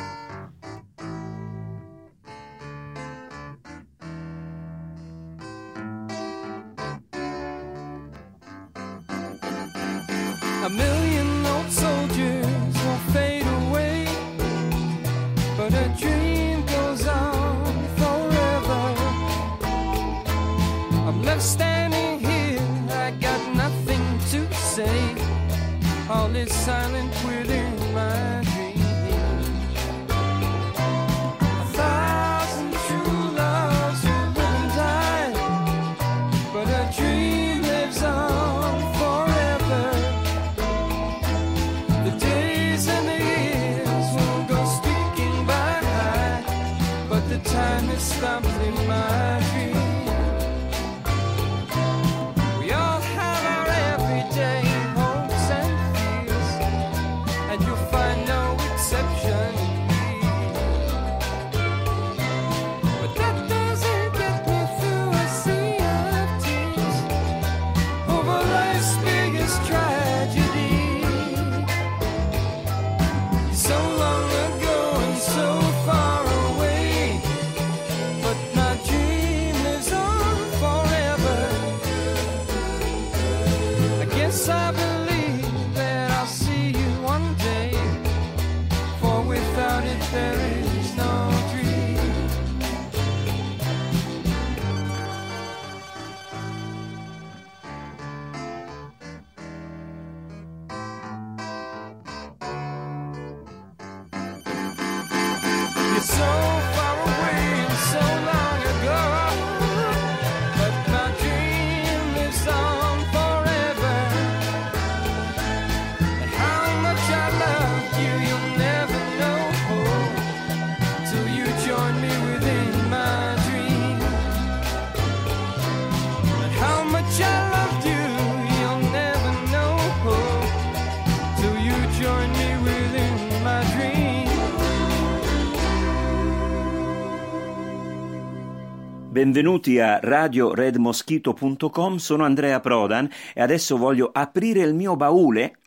[139.20, 145.58] Benvenuti a radioredmosquito.com, sono Andrea Prodan e adesso voglio aprire il mio baule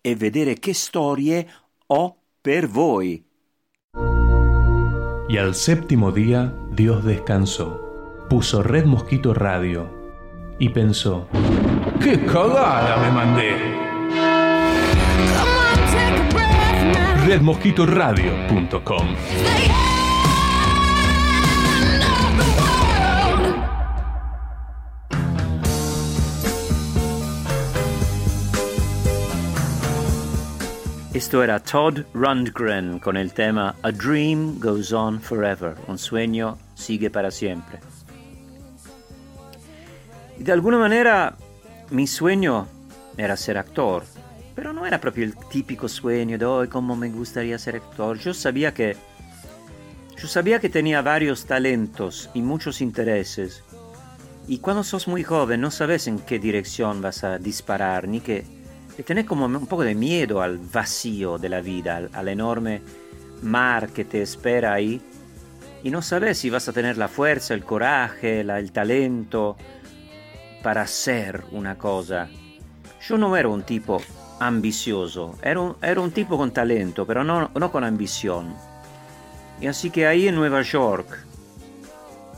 [0.00, 1.48] e vedere che storie
[1.86, 3.24] ho per voi.
[5.26, 9.90] Y al séptimo día Dios descansó, puso Red Mosquito Radio
[10.58, 11.26] y pensó,
[12.00, 13.56] ¡qué cagada me mandé!
[17.26, 19.91] Redmosquitoradio.com
[31.14, 37.10] Esto era Todd Rundgren con el tema A Dream Goes On Forever, un sueño sigue
[37.10, 37.80] para siempre.
[40.38, 41.36] Y de alguna manera
[41.90, 42.66] mi sueño
[43.18, 44.04] era ser actor,
[44.54, 48.18] pero no era proprio el típico sueño de hoy como me gustaría ser actor.
[48.18, 48.96] Yo sabía que
[50.16, 53.62] yo sabía que tenía varios talentos y muchos intereses.
[54.48, 58.61] Y cuando sos muy joven no sabes en qué dirección vas a disparar, ni que,
[58.96, 62.82] que tenés como un poco de miedo al vacío de la vida, al, al enorme
[63.42, 65.00] mar que te espera ahí.
[65.82, 69.56] Y no sabes si vas a tener la fuerza, el coraje, la- el talento
[70.62, 72.28] para hacer una cosa.
[73.08, 74.00] Yo no era un tipo
[74.38, 78.54] ambicioso, era un, era un tipo con talento, pero no, no con ambición.
[79.60, 81.06] Y así que ahí en Nueva York,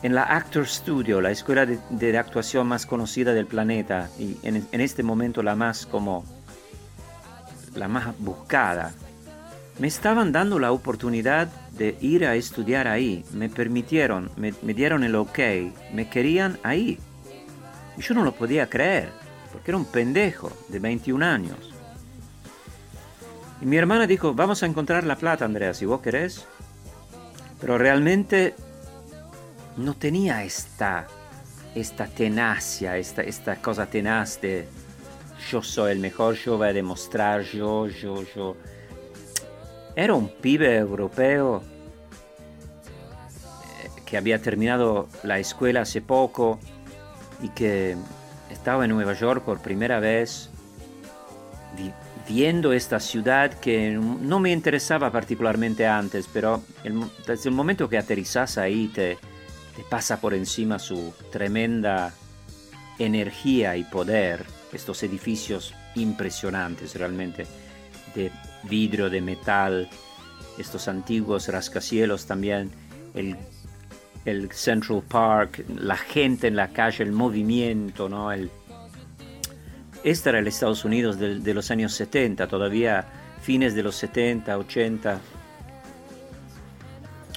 [0.02, 4.66] en la Actor Studio, la escuela de, de actuación más conocida del planeta, y en,
[4.70, 6.24] en este momento la más como
[7.74, 8.92] la más buscada,
[9.78, 13.24] me estaban dando la oportunidad de ir a estudiar ahí.
[13.32, 15.38] Me permitieron, me, dieron el ok,
[15.92, 16.98] me querían ahí.
[17.96, 19.10] Y yo no lo podía creer,
[19.52, 21.72] porque era un pendejo de 21 años.
[23.60, 26.46] Y mi hermana dijo, vamos a encontrar la plata, Andrea, si vos querés.
[27.60, 28.54] Pero realmente
[29.76, 31.06] no tenía esta,
[31.74, 34.68] esta tenacia, esta, esta cosa tenaz de
[35.50, 38.56] yo soy el mejor, yo voy a demostrar, yo, yo, yo.
[39.96, 41.62] Era un pibe europeo
[43.82, 46.58] eh, que había terminado la escuela hace poco
[47.42, 47.96] y que
[48.50, 50.50] estaba en Nueva York por primera vez
[51.76, 51.92] vi-
[52.28, 56.62] viendo esta ciudad que no me interesaba particularmente antes, pero
[57.26, 59.18] desde el momento que aterrizas ahí te,
[59.76, 62.14] te pasa por encima su tremenda
[62.98, 67.46] energía y poder, estos edificios impresionantes realmente,
[68.14, 68.30] de
[68.64, 69.88] vidrio, de metal,
[70.58, 72.70] estos antiguos rascacielos también,
[73.14, 73.36] el,
[74.24, 78.32] el Central Park, la gente en la calle, el movimiento, ¿no?
[78.32, 78.50] El,
[80.04, 83.06] este era el Estados Unidos de, los años 70, todavía
[83.40, 85.20] fines de los 70, 80.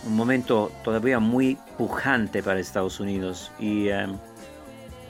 [0.05, 4.07] Un momento todavía muy pujante para Estados Unidos eh,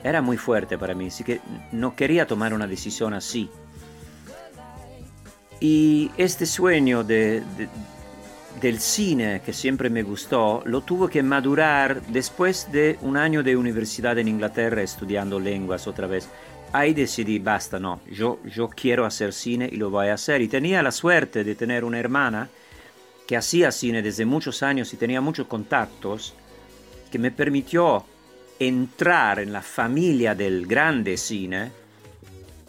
[0.04, 1.40] era muy fuerte para mí, así que
[1.72, 3.50] no quería tomar una decisión así.
[5.60, 7.68] Y este sueño de, de-
[8.60, 13.56] del cine que siempre me gustó, lo tuve que madurar después de un año de
[13.56, 16.28] universidad en Inglaterra estudiando lenguas otra vez.
[16.72, 20.42] Ahí decidí, basta, no, yo, yo quiero hacer cine y lo voy a hacer.
[20.42, 22.48] Y tenía la suerte de tener una hermana
[23.26, 26.34] que hacía cine desde muchos años y tenía muchos contactos,
[27.10, 28.04] que me permitió
[28.58, 31.70] entrar en la familia del grande cine,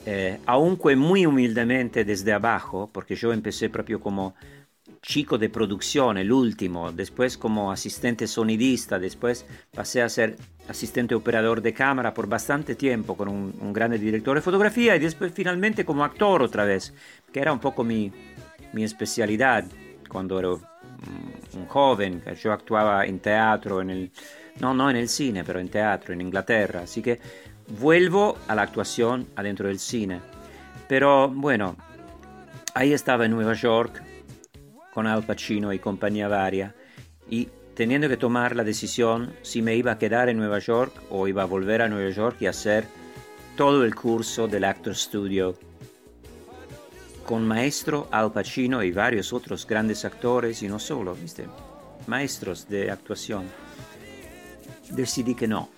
[0.05, 4.35] eh, aunque muy humildemente desde abajo, porque yo empecé proprio como
[5.01, 10.35] chico de producción, el último, después como asistente sonidista, después pasé a ser
[10.67, 14.99] asistente operador de cámara por bastante tiempo con un, un grande director de fotografía y
[14.99, 16.93] después finalmente como actor otra vez,
[17.31, 18.11] que era un poco mi,
[18.73, 19.65] mi especialidad
[20.07, 24.11] cuando era un joven, yo actuaba en teatro, en el,
[24.59, 27.19] no, no en el cine, pero en teatro, en Inglaterra, así que
[27.79, 30.21] vuelvo a la actuación adentro del cine.
[30.87, 31.77] Pero bueno,
[32.73, 34.01] ahí estaba en Nueva York
[34.93, 36.75] con Al Pacino y compañía varia
[37.29, 41.27] y teniendo que tomar la decisión si me iba a quedar en Nueva York o
[41.27, 42.85] iba a volver a Nueva York y hacer
[43.55, 45.57] todo el curso del Actor Studio
[47.25, 51.45] con maestro Al Pacino y varios otros grandes actores y no solo, ¿viste?
[52.07, 53.45] maestros de actuación.
[54.89, 55.69] Decidí que no.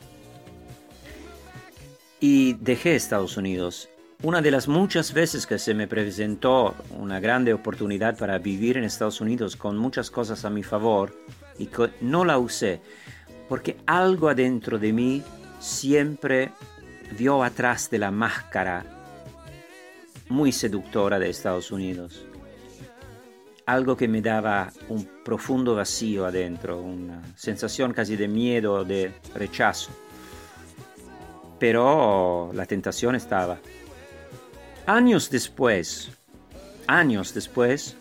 [2.19, 3.89] Y dejé Estados Unidos.
[4.23, 8.83] Una de las muchas veces que se me presentó una grande oportunidad para vivir en
[8.83, 11.15] Estados Unidos con muchas cosas a mi favor
[11.57, 12.81] y que no la usé
[13.51, 15.21] porque algo adentro de mí
[15.59, 16.51] siempre
[17.17, 18.85] vio atrás de la máscara
[20.29, 22.25] muy seductora de Estados Unidos.
[23.65, 29.91] Algo que me daba un profundo vacío adentro, una sensación casi de miedo, de rechazo.
[31.59, 33.59] Pero la tentación estaba.
[34.87, 36.09] Años después,
[36.87, 37.95] años después,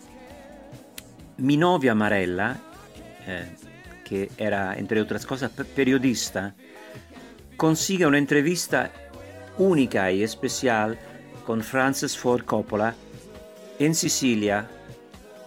[1.37, 2.57] mi novia Marella,
[3.27, 3.55] eh,
[4.03, 6.55] que era entre otras cosas pe- periodista,
[7.55, 8.91] consigue una entrevista
[9.59, 10.97] única y especial
[11.45, 12.95] con Francis Ford Coppola
[13.77, 14.67] en Sicilia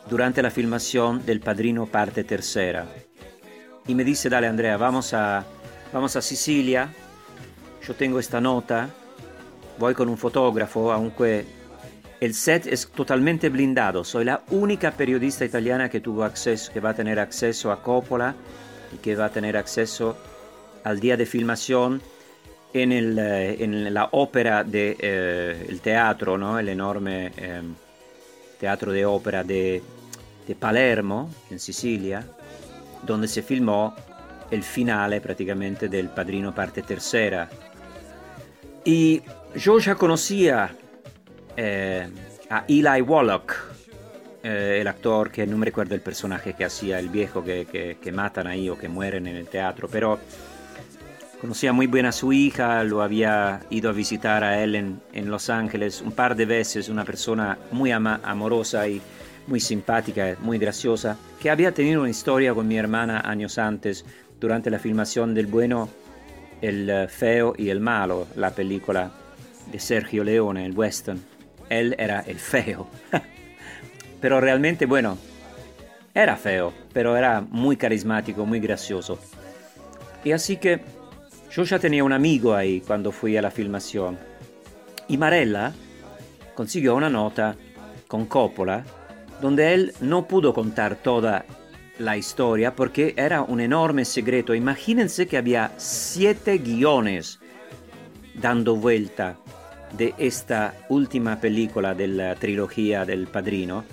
[0.08, 2.86] durante la filmación del Padrino parte tercera.
[3.86, 5.44] Y me dice, dale Andrea, vamos a,
[5.92, 6.88] vamos a Sicilia,
[7.86, 8.88] yo tengo esta nota,
[9.78, 11.44] voy con un fotógrafo, aunque
[12.20, 16.90] el set es totalmente blindado, soy la única periodista italiana que tuvo acceso, que va
[16.90, 18.34] a tener acceso a Coppola
[18.94, 20.16] y que va a tener acceso
[20.84, 22.00] al día de filmación
[22.72, 26.58] en, el, eh, en la ópera del de, eh, teatro, ¿no?
[26.58, 27.62] el enorme eh,
[28.58, 29.82] teatro de ópera de,
[30.46, 32.24] de Palermo, en Sicilia,
[33.02, 33.94] donde se filmó
[34.50, 37.48] el finale prácticamente del Padrino parte tercera.
[38.84, 39.22] Y
[39.56, 40.74] yo ya conocía
[41.56, 42.08] eh,
[42.50, 43.52] a Eli Wallach,
[44.42, 47.96] eh, el actor que no me recuerdo el personaje que hacía, el viejo que, que,
[48.00, 50.18] que matan ahí o que mueren en el teatro, pero
[51.44, 55.30] conocía muy bien a su hija, lo había ido a visitar a él en, en
[55.30, 59.02] Los Ángeles un par de veces, una persona muy ama- amorosa y
[59.46, 64.06] muy simpática, muy graciosa, que había tenido una historia con mi hermana años antes,
[64.40, 65.90] durante la filmación del bueno,
[66.62, 69.10] el eh, feo y el malo, la película
[69.70, 71.22] de Sergio Leone, el western.
[71.68, 72.88] Él era el feo.
[74.22, 75.18] pero realmente, bueno,
[76.14, 79.18] era feo, pero era muy carismático, muy gracioso.
[80.24, 81.03] Y así que
[81.54, 84.18] yo ya tenía un amigo ahí cuando fui a la filmación.
[85.06, 85.72] Y Marella
[86.54, 87.54] consiguió una nota
[88.08, 88.84] con Coppola
[89.40, 91.44] donde él no pudo contar toda
[91.98, 94.54] la historia porque era un enorme secreto.
[94.54, 97.38] Imagínense que había siete guiones
[98.34, 99.36] dando vuelta
[99.96, 103.84] de esta última película de la trilogía del Padrino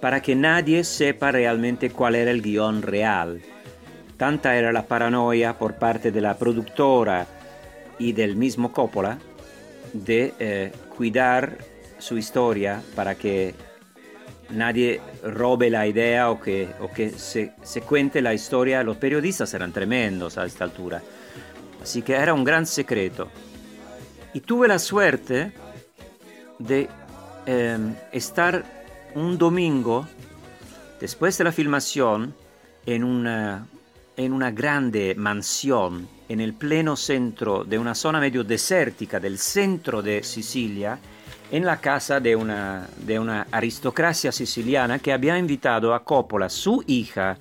[0.00, 3.42] para que nadie sepa realmente cuál era el guion real.
[4.16, 7.26] Tanta era la paranoia por parte de la productora
[7.98, 9.18] y del mismo Coppola
[9.92, 11.58] de eh, cuidar
[11.98, 13.54] su historia para que
[14.50, 18.82] nadie robe la idea o que, o que se, se cuente la historia.
[18.82, 21.02] Los periodistas eran tremendos a esta altura.
[21.82, 23.28] Así que era un gran secreto.
[24.32, 25.52] Y tuve la suerte
[26.58, 26.88] de
[27.46, 27.78] eh,
[28.12, 28.64] estar
[29.14, 30.06] un domingo
[31.00, 32.34] después de la filmación
[32.86, 33.66] en una,
[34.16, 40.02] en una grande mansión en el pleno centro de una zona medio desértica del centro
[40.02, 40.98] de Sicilia,
[41.50, 46.82] en la casa de una, de una aristocracia siciliana que había invitado a Coppola, su
[46.86, 47.38] hija,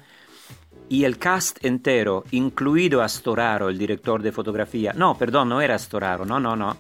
[0.88, 4.94] y el cast entero, incluido a Storaro, el director de fotografía.
[4.94, 6.78] No, perdón, no era Storaro, no, no, no.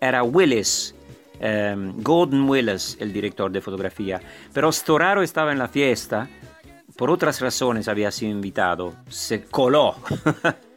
[0.00, 0.94] Era Willis,
[1.40, 4.20] eh, Gordon Willis, el director de fotografía.
[4.52, 6.28] Pero Storaro estaba en la fiesta,
[7.00, 9.96] por otras razones había sido invitado, se coló,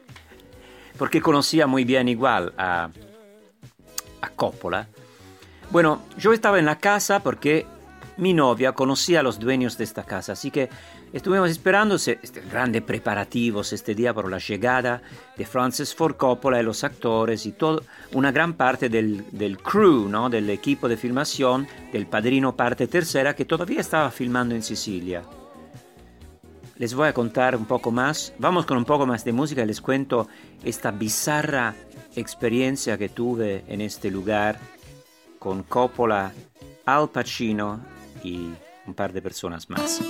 [0.98, 2.90] porque conocía muy bien igual a,
[4.38, 4.88] Coppola.
[5.70, 7.66] Bueno, yo estaba en la casa porque
[8.16, 10.70] mi novia conocía a los dueños de esta casa, así que
[11.12, 15.02] estuvimos esperando este, grandes preparativos este día por la llegada
[15.36, 20.08] de Francis Ford Coppola y los actores y todo, una gran parte del, del crew,
[20.08, 20.30] ¿no?
[20.30, 25.22] del equipo de filmación del Padrino Parte Tercera que todavía estaba filmando en Sicilia.
[26.84, 29.80] Les voy a contar un poco más, vamos con un poco más de música les
[29.80, 30.28] cuento
[30.66, 31.76] esta bizarra
[32.14, 34.60] experiencia que tuve en este lugar
[35.40, 36.34] con Coppola,
[36.86, 37.80] Al Pacino
[38.22, 38.50] y
[38.86, 40.02] un par de personas más.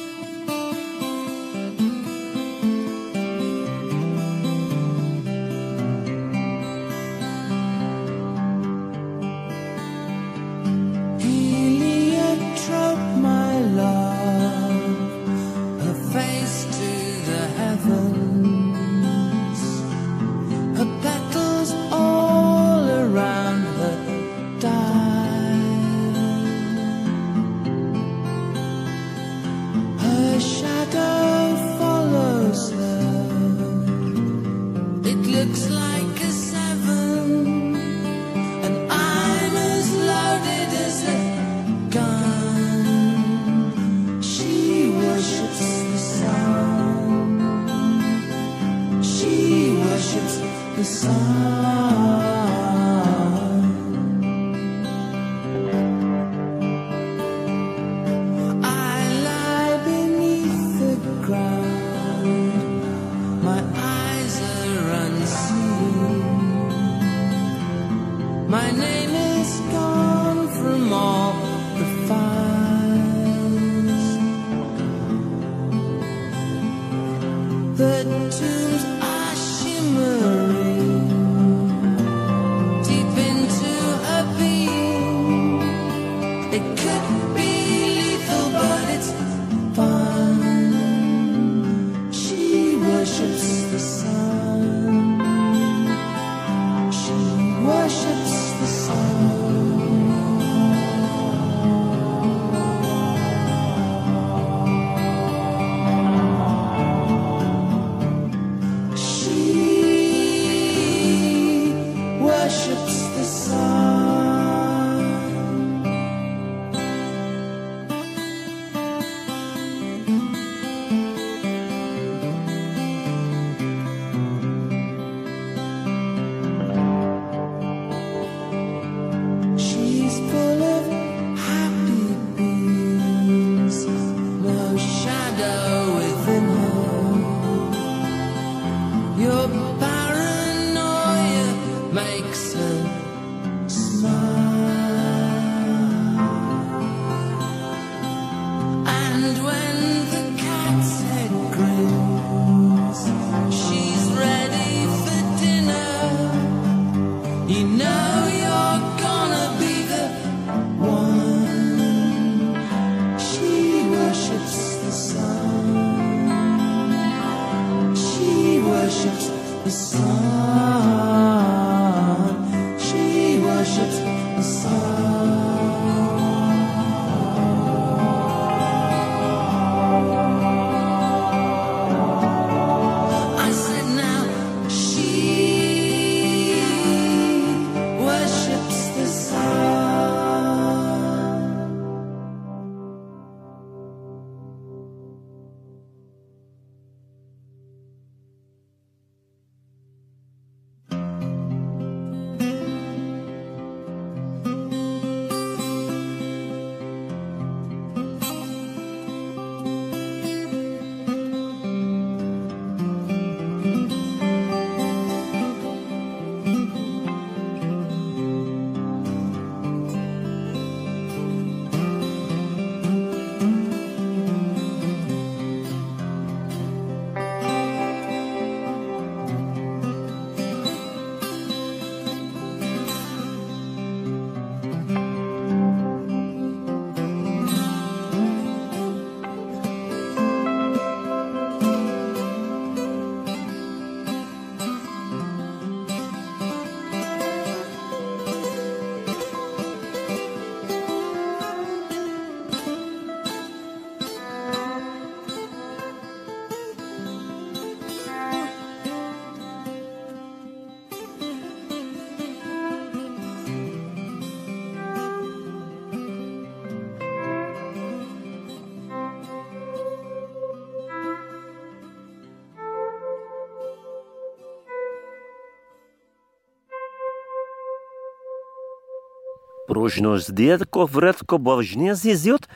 [279.73, 282.47] Rožnos djetko vretko bovžnjes izjut,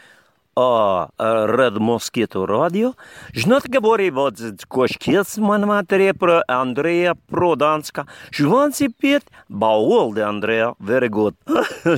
[0.58, 1.06] o
[1.48, 2.94] Red Mosquito Radio.
[3.34, 8.06] Žnot ga bori od koškec man materje pro Andreja Prodanska.
[8.34, 11.36] Žvanci pet, baul de Andreja, very good.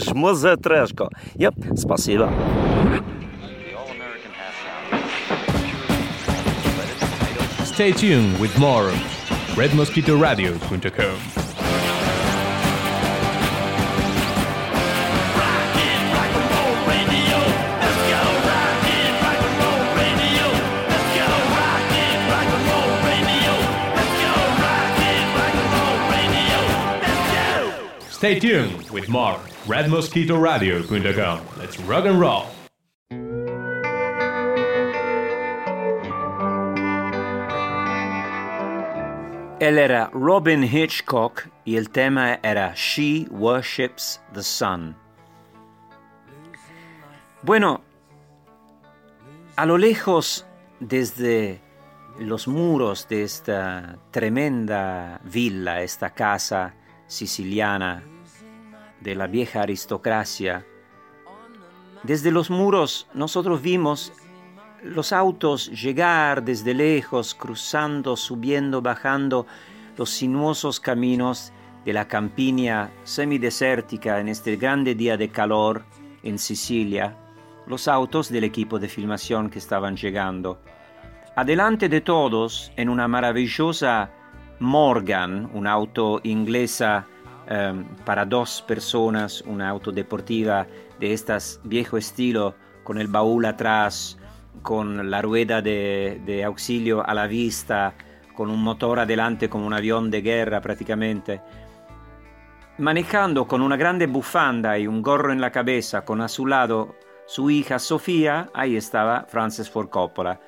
[0.08, 1.08] Жмо за трешко.
[1.40, 2.30] Yep, спасибо.
[7.64, 9.00] Stay tuned with more of
[9.56, 11.59] redmosquitoradio.com.
[28.20, 31.40] Stay tuned with more RedMosquitoRadio.com.
[31.58, 32.48] Let's rock and roll.
[39.62, 44.98] Él era Robin Hitchcock y el tema era She Worships the Sun.
[47.42, 47.80] Bueno,
[49.56, 50.46] a lo lejos,
[50.82, 51.62] desde
[52.20, 56.76] los muros de esta tremenda villa, esta casa
[57.08, 58.04] siciliana
[59.02, 60.66] de la vieja aristocracia,
[62.04, 64.14] desde los muros nosotros vimos
[64.84, 69.46] los autos llegar desde lejos, cruzando, subiendo, bajando
[69.98, 71.52] los sinuosos caminos
[71.84, 75.84] de la campiña semidesértica en este grande día de calor
[76.24, 77.18] en Sicilia,
[77.68, 80.62] los autos del equipo de filmación que estaban llegando.
[81.36, 84.10] Adelante de todos, en una maravillosa
[84.60, 87.06] Morgan, un auto inglesa
[87.50, 90.66] em, para dos personas, una auto deportiva
[91.00, 94.18] de estas viejo estilo, con el baúl atrás,
[94.62, 97.94] con la rueda de, de auxilio a la vista,
[98.34, 101.42] con un motor adelante como un avión de guerra prácticamente.
[102.78, 106.96] Manejando con una grande bufanda y un gorro en la cabeza, con a su lado
[107.30, 110.40] su hija Sofía, ahí estaba Francis Ford Coppola.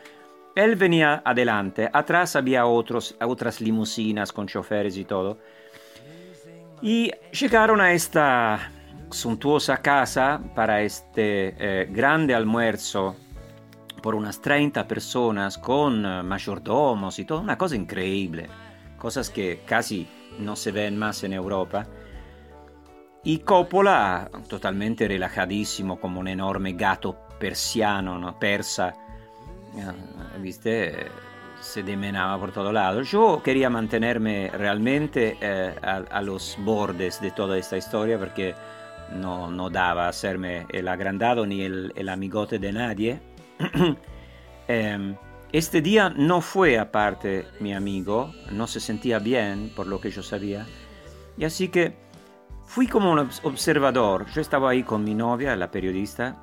[0.56, 5.38] Él venía adelante, atrás había otros, otras limusinas con choferes y todo.
[6.82, 8.72] Y llegaron a esta
[9.12, 13.16] suntuosa casa para este eh, grande almuerzo
[14.02, 18.48] por unas 30 personas con eh, mayordomos y todo, una cosa increíble,
[18.98, 20.08] cosas que casi
[20.40, 21.86] no se ven más en Europa.
[23.24, 28.40] Y Coppola, totalmente relajadísimo, como un enorme gato persiano, ¿no?
[28.40, 28.96] persa,
[29.76, 31.06] eh, viste,
[31.62, 33.02] se demenaba por todo lado.
[33.02, 38.56] Yo quería mantenerme realmente eh, a, los bordes de toda esta historia porque
[39.14, 43.20] no, no daba hacerme el agrandado ni el, amigote de nadie.
[44.68, 45.18] Em,
[45.52, 50.24] este día no fue aparte mi amigo, no se sentía bien por lo que yo
[50.24, 50.66] sabía.
[51.38, 51.98] Y así que
[52.66, 54.28] fui como un obs- observador.
[54.34, 56.38] Yo estaba ahí con mi novia, la periodista,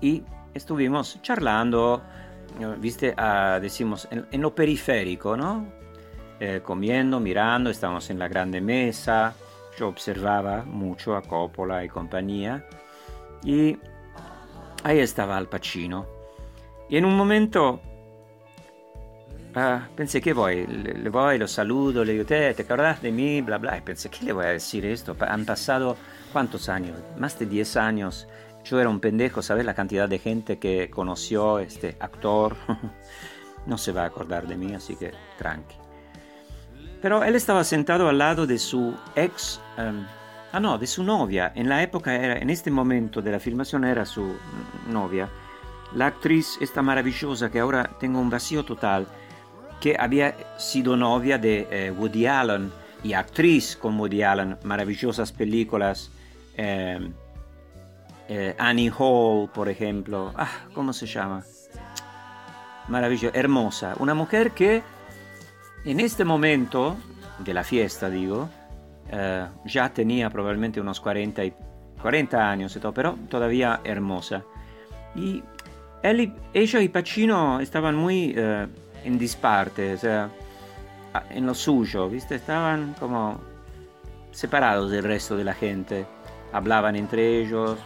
[0.00, 2.02] y estuvimos charlando,
[2.78, 5.66] viste, Ah, decimos, en, en lo periférico, ¿no?
[6.40, 9.34] Eh, comiendo, mirando, estábamos en la grande mesa.
[9.78, 12.66] Yo observaba mucho a Coppola y compañía.
[13.44, 13.76] Y
[14.82, 16.06] ahí estaba Al Pacino.
[16.88, 17.80] Y en un momento
[19.54, 23.12] ah, pensé que voy, le, le voy, lo saludo, le digo, te, ¿te acordás de
[23.12, 23.40] mí?
[23.40, 23.78] Bla, bla.
[23.78, 25.16] Y pensé, ¿qué le voy a decir esto?
[25.20, 25.96] Han pasado,
[26.32, 26.98] ¿cuántos años?
[27.16, 28.28] Más de 10 años.
[28.64, 29.64] Yo era un pendejo, ¿sabes?
[29.64, 32.56] La cantidad de gente que conoció este actor.
[33.66, 35.76] no se va a acordar de mí, así que tranqui.
[37.00, 40.06] Pero él estaba sentado al lado de su ex, em,
[40.52, 41.52] ah no, de su novia.
[41.54, 44.34] En la época, era, en este momento de la filmación era su
[44.88, 45.28] novia.
[45.94, 49.06] La actriz esta maravillosa que ahora tengo un vacío total,
[49.80, 56.10] que había sido novia de eh, Woody Allen y actriz con Woody Allen, maravillosas películas.
[56.56, 57.12] em,
[58.28, 60.32] eh, Annie Hall, por ejemplo.
[60.36, 61.42] Ah, ¿cómo se llama?
[62.88, 63.94] Maravillosa, hermosa.
[63.98, 64.82] Una mujer que
[65.84, 66.96] en este momento
[67.38, 68.48] de la fiesta, digo,
[69.10, 71.54] eh, ya tenía probablemente unos 40, y-
[72.00, 74.42] 40 años y pero todavía hermosa.
[75.14, 75.42] Y
[76.02, 78.66] él ella y Pacino estaban muy eh,
[79.04, 80.30] en disparte, o sea,
[81.30, 82.34] en lo suyo, ¿viste?
[82.34, 83.40] Estaban como
[84.30, 86.06] separados del resto de la gente.
[86.52, 87.78] Hablaban entre ellos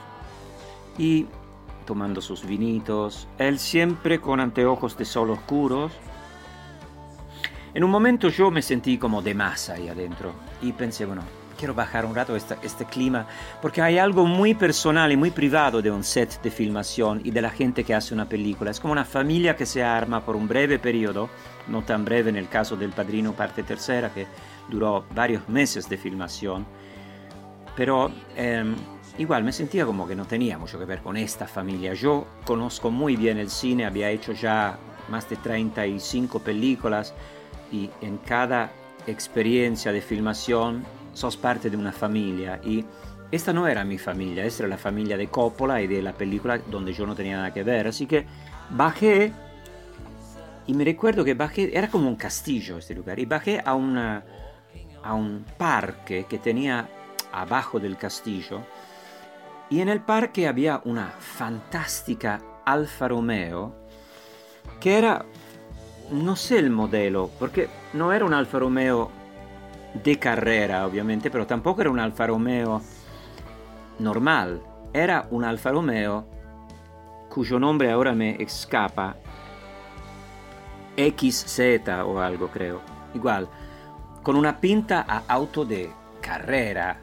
[0.98, 1.26] y
[1.86, 3.26] tomando sus vinitos.
[3.38, 5.92] Él siempre con anteojos de sol oscuros.
[7.74, 11.22] En un momento yo me sentí como de masa ahí adentro y pensé, bueno,
[11.56, 13.26] quiero bajar un rato esta- este clima
[13.60, 17.42] porque hay algo muy personal y muy privado de un set de filmación y de
[17.42, 18.70] la gente que hace una película.
[18.70, 21.28] Es como una familia que se arma por un breve periodo,
[21.68, 24.26] no tan breve en el caso del Padrino parte tercera que
[24.68, 26.64] duró varios meses de filmación,
[27.76, 28.74] pero em,
[29.18, 31.94] igual me sentía como que no tenía mucho que ver con esta familia.
[31.94, 37.14] Yo conozco muy bien el cine, había hecho ya más de 35 películas
[37.72, 38.70] y en cada
[39.06, 42.84] experiencia de filmación sos parte de una familia y
[43.30, 46.58] esta no era mi familia, esta era la familia de Coppola y de la película
[46.58, 48.24] donde yo no tenía nada que ver, así que
[48.70, 49.32] bajé
[50.66, 54.22] y me recuerdo que bajé, era como un castillo este lugar, y bajé a, una,
[55.02, 56.88] a un parque que tenía
[57.32, 58.62] abajo del castillo
[59.70, 63.74] y en el parque había una fantástica Alfa Romeo
[64.80, 65.24] que era,
[66.10, 69.10] no sé el modelo, porque no era un Alfa Romeo
[70.04, 72.80] de carrera, obviamente, pero tampoco era un Alfa Romeo
[73.98, 74.62] normal,
[74.92, 76.26] era un Alfa Romeo
[77.28, 79.16] cuyo nombre ahora me escapa,
[80.96, 81.60] XZ
[82.04, 82.80] o algo creo,
[83.14, 83.48] igual,
[84.22, 85.90] con una pinta a auto de
[86.20, 87.00] carrera.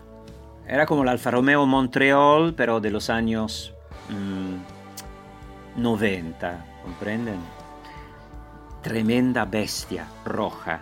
[0.68, 3.74] Era como el Alfa Romeo Montreal, pero de los años
[4.10, 7.40] mm, 90, ¿comprenden?
[8.82, 10.82] Tremenda bestia roja.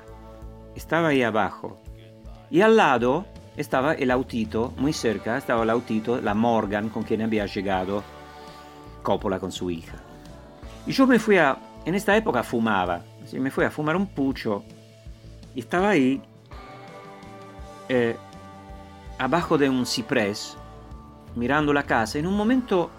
[0.76, 1.82] Estaba ahí abajo.
[2.50, 3.26] Y al lado
[3.58, 8.04] estaba el autito, muy cerca estaba el autito, la Morgan con quien había llegado
[9.02, 9.98] Coppola con su hija.
[10.86, 14.08] Y yo me fui a, en esta época fumaba, así me fui a fumar un
[14.08, 14.64] pucho
[15.56, 16.22] y estaba ahí,
[17.90, 18.16] eh,
[19.24, 20.58] abajo de un ciprés,
[21.36, 22.20] mirando la casa.
[22.20, 22.92] En un momento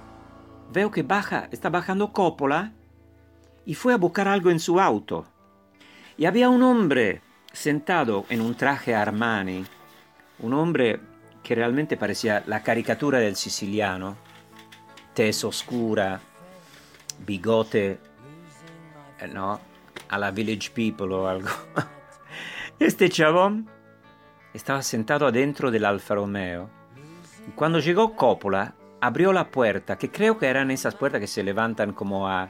[0.72, 2.72] veo que baja, está bajando Coppola
[3.66, 5.26] y fue a buscar algo en su auto.
[6.16, 7.20] Y había un hombre
[7.52, 9.66] sentado en un traje Armani,
[10.38, 10.98] un hombre
[11.42, 14.16] que realmente parecía la caricatura del siciliano,
[15.12, 16.20] tez oscura,
[17.26, 17.98] bigote,
[19.20, 19.60] eh, no,
[20.08, 21.50] a la Village People o algo.
[22.80, 23.68] Este chabón
[24.54, 26.70] estaba sentado adentro del Alfa Romeo.
[27.54, 31.92] Cuando llegó Coppola, abrió la puerta, que creo que eran esas puertas que se levantan
[31.92, 32.48] como a,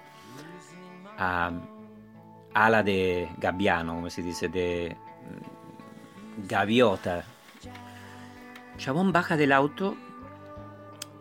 [1.18, 1.50] a
[2.52, 7.24] ala de gabbiano, como se dice, de mm, gaviota.
[8.76, 9.96] Chabón baja del auto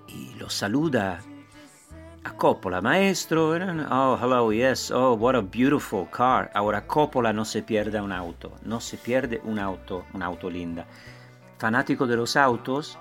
[0.08, 1.22] y lo saluda
[2.24, 3.51] a Coppola, maestro.
[3.91, 4.91] Oh, hello, yes.
[4.91, 6.49] Oh, what a beautiful car.
[6.53, 10.86] Ahora Coppola no se pierde un auto, no se pierde un auto, un auto linda.
[11.57, 12.97] Fanático de los autos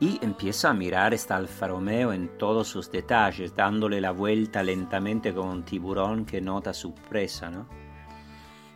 [0.00, 5.32] y empieza a mirar esta Alfa Romeo en todos sus detalles, dándole la vuelta lentamente
[5.32, 7.66] como un tiburón que nota su presa, ¿no?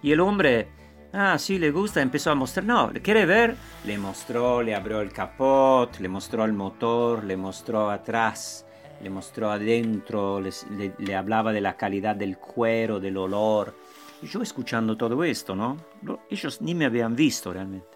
[0.01, 0.69] Y el hombre,
[1.13, 3.57] ah, sí, le gusta, empezó a mostrar, no, ¿le quiere ver?
[3.85, 8.65] Le mostró, le abrió el capot, le mostró el motor, le mostró atrás,
[9.03, 13.75] le mostró adentro, les- le, le hablaba de la calidad del cuero, del olor.
[14.23, 15.77] Y yo escuchando todo esto, ¿no?
[16.03, 17.87] Lo- ellos ni me habían visto realmente.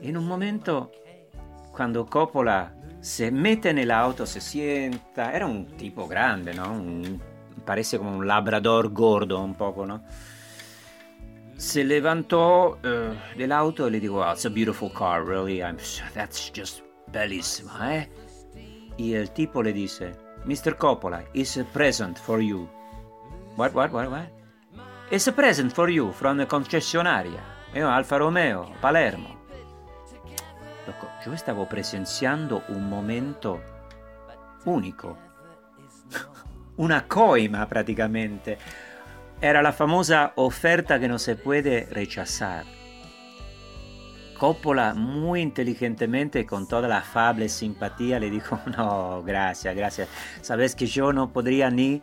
[0.00, 0.90] En un momento,
[1.72, 6.72] cuando Coppola se mete en el auto, se sienta, era un tipo grande, ¿no?
[6.72, 7.20] Un-
[7.64, 10.02] parece como un labrador gordo un poco, ¿no?
[11.56, 15.76] Se levantó eh, del auto y le digo, "Oh, it's a beautiful car, really, I'm,
[16.14, 16.80] that's just
[17.12, 18.08] bellissimo, eh?
[18.96, 20.12] Y el tipo le dice,
[20.44, 20.76] Mr.
[20.76, 22.68] Coppola, it's a present for you.
[23.56, 24.28] What, what, what, what?
[25.10, 27.40] It's a present for you from the concessionaria.
[27.74, 29.40] Io, Alfa Romeo, Palermo.
[30.86, 33.60] Loco, yo estaba presenciando un momento
[34.64, 35.16] unico.
[36.76, 38.58] Una coima praticamente.
[39.40, 42.64] Era la famosa oferta que no se puede rechazar.
[44.42, 50.08] Coppola muy inteligentemente con toda la afable simpatía le dijo, no, gracias, gracias.
[50.40, 52.02] Sabes que yo no podría ni,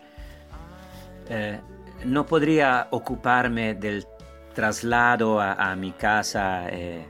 [1.28, 1.60] eh,
[2.06, 4.08] no podría ocuparme del
[4.56, 7.06] traslado a, a mi casa eh,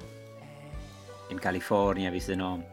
[1.30, 2.64] en California, viste, no.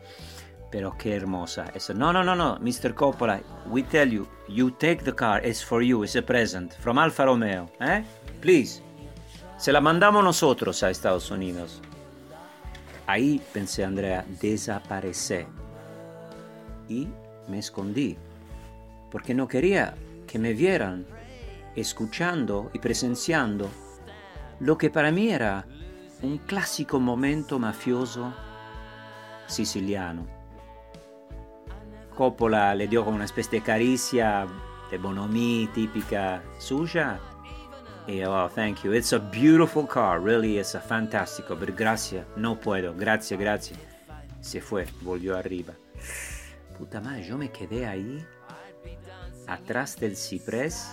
[0.70, 1.66] Pero qué hermosa.
[1.74, 2.94] Eso, no, no, no, no, Mr.
[2.94, 6.96] Coppola, we tell you, you take the car, it's for you, it's a present, from
[6.96, 8.02] Alfa Romeo, eh?
[8.40, 8.80] Please.
[9.58, 11.82] Se la mandamos nosotros a Estados Unidos.
[13.06, 15.46] Ahí, pensé Andrea, desaparecé.
[16.88, 17.08] Y
[17.48, 18.16] me escondí,
[19.10, 19.94] porque no quería
[20.26, 21.06] que me vieran
[21.76, 23.68] escuchando y presenciando
[24.60, 25.66] lo que para mí era
[26.22, 28.32] un clásico momento mafioso
[29.46, 30.26] siciliano.
[32.16, 34.46] Coppola le dio como una especie de caricia
[34.90, 37.20] de bonhomie típica suya.
[38.06, 38.92] Y, oh, thank you.
[38.92, 40.20] It's a beautiful car.
[40.20, 41.56] Really, it's a fantástico.
[41.58, 42.24] Pero gracias.
[42.36, 42.94] No puedo.
[42.94, 43.78] Gracias, gracias.
[44.40, 44.86] Se fue.
[45.02, 45.74] Volvió arriba.
[46.78, 48.24] Puta madre, yo me quedé ahí.
[49.48, 50.92] Atrás del ciprés.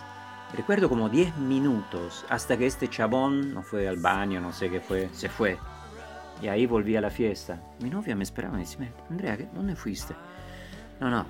[0.55, 2.26] Recuerdo como 10 minutos.
[2.30, 5.09] Hasta que este chabón no fue al baño, no sé qué fue.
[5.14, 5.57] Se fue.
[6.41, 7.61] Y ahí volví a la fiesta.
[7.80, 10.14] Mi novia me esperaba y me dice, Andrea, ¿qué- ¿dónde fuiste?
[10.99, 11.26] No, no,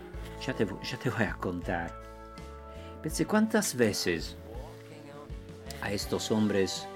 [0.46, 1.92] ya te, ya te voy a contar.
[3.02, 4.38] Pensé, ¿cuántas veces
[5.84, 6.88] a estos hombres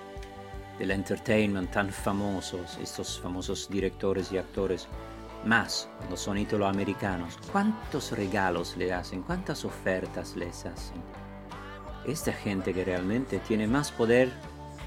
[0.80, 4.88] del entertainment tan famosos, estos famosos directores y actores,
[5.46, 11.02] más cuando son italoamericanos, cuántos regalos le hacen, cuántas ofertas les hacen?
[12.06, 14.32] Esta gente que realmente tiene más poder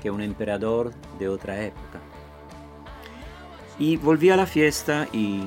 [0.02, 2.00] que un emperador de otra época.
[3.78, 5.46] Y volví a la fiesta y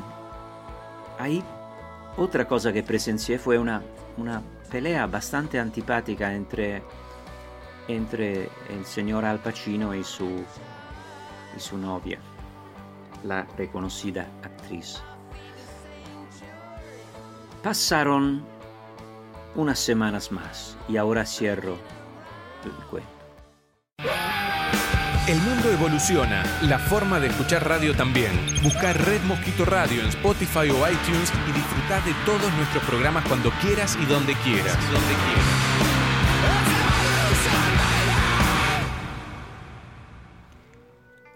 [1.17, 1.43] ahí
[2.17, 3.81] otra cosa que presencié fue una,
[4.17, 6.83] una pelea bastante antipática entre,
[7.87, 10.43] entre el señor Al Pacino y su,
[11.55, 12.19] y su novia,
[13.23, 15.01] la reconocida actriz.
[17.61, 18.43] Pasaron
[19.55, 21.77] unas semanas más y ahora cierro
[22.65, 23.13] el cuento.
[25.25, 28.31] El mundo evoluciona, la forma de escuchar radio también.
[28.61, 33.49] Buscar Red Mosquito Radio en Spotify o iTunes y disfrutar de todos nuestros programas cuando
[33.61, 34.77] quieras y donde quieras.
[34.91, 35.62] Donde quieras.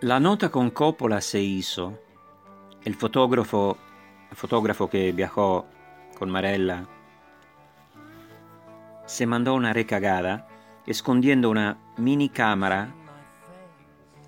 [0.01, 1.99] La nota con Coppola se hizo.
[2.83, 3.77] El fotógrafo,
[4.29, 5.65] el fotógrafo viajó
[6.17, 6.87] con Marella
[9.07, 10.47] se mandó una recagada
[10.85, 12.93] escondiendo una mini cámara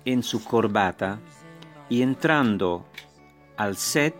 [0.06, 1.20] en su corbata
[1.90, 2.86] y entrando
[3.58, 4.14] al set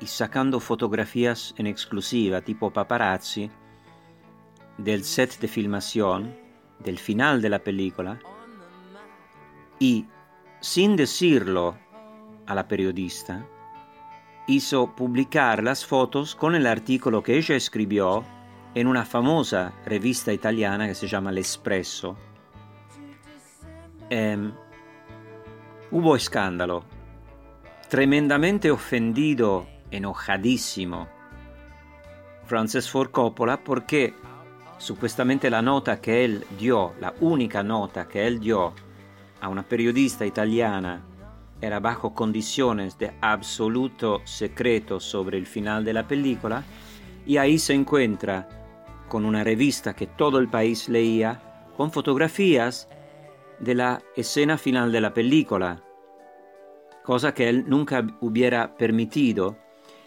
[0.00, 3.50] y sacando fotografías en exclusiva tipo paparazzi
[4.78, 6.34] del set de filmación,
[6.78, 8.18] del final de la película
[9.78, 10.06] y
[10.60, 11.76] sin decirlo
[12.46, 13.46] a la periodista,
[14.46, 18.24] hizo publicar las fotos con el artículo que ella escribió
[18.74, 22.16] en una famosa revista italiana que se llama L'Espresso.
[24.10, 24.52] Em,
[25.90, 26.84] hubo escándalo.
[27.88, 31.08] Tremendamente ofendido, enojadísimo.
[32.44, 34.14] Francis Ford Coppola porque
[34.78, 38.74] supuestamente la nota que él dio, la única nota que él dio
[39.40, 41.02] a una periodista italiana
[41.60, 46.64] era bajo condiciones de absoluto secreto sobre el final de la película
[47.26, 48.48] y ahí se encuentra
[49.08, 51.42] con una revista que todo el país leía
[51.76, 52.88] con fotografías
[53.58, 55.82] de la escena final de la película,
[57.04, 59.56] cosa que él nunca hubiera permitido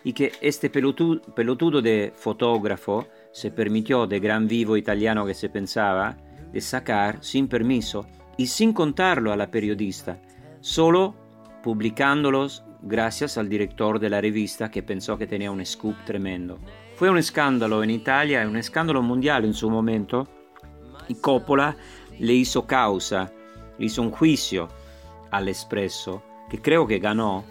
[0.04, 6.18] y que este pelotudo, de fotógrafo se permitió de gran vivo italiano que se pensaba
[6.52, 8.06] de sacar sin permiso
[8.38, 10.20] y sin contarlo a la periodista,
[10.60, 11.16] solo
[11.62, 16.60] publicándolos gracias al director de la revista que pensó que tenía un scoop tremendo.
[16.96, 20.28] Fue un escándalo en Italia y un escándalo mundial en su momento
[21.08, 21.76] y Coppola
[22.20, 23.32] le hizo causa,
[23.78, 24.68] le hizo un juicio
[25.32, 27.44] al Espresso que creo que ganó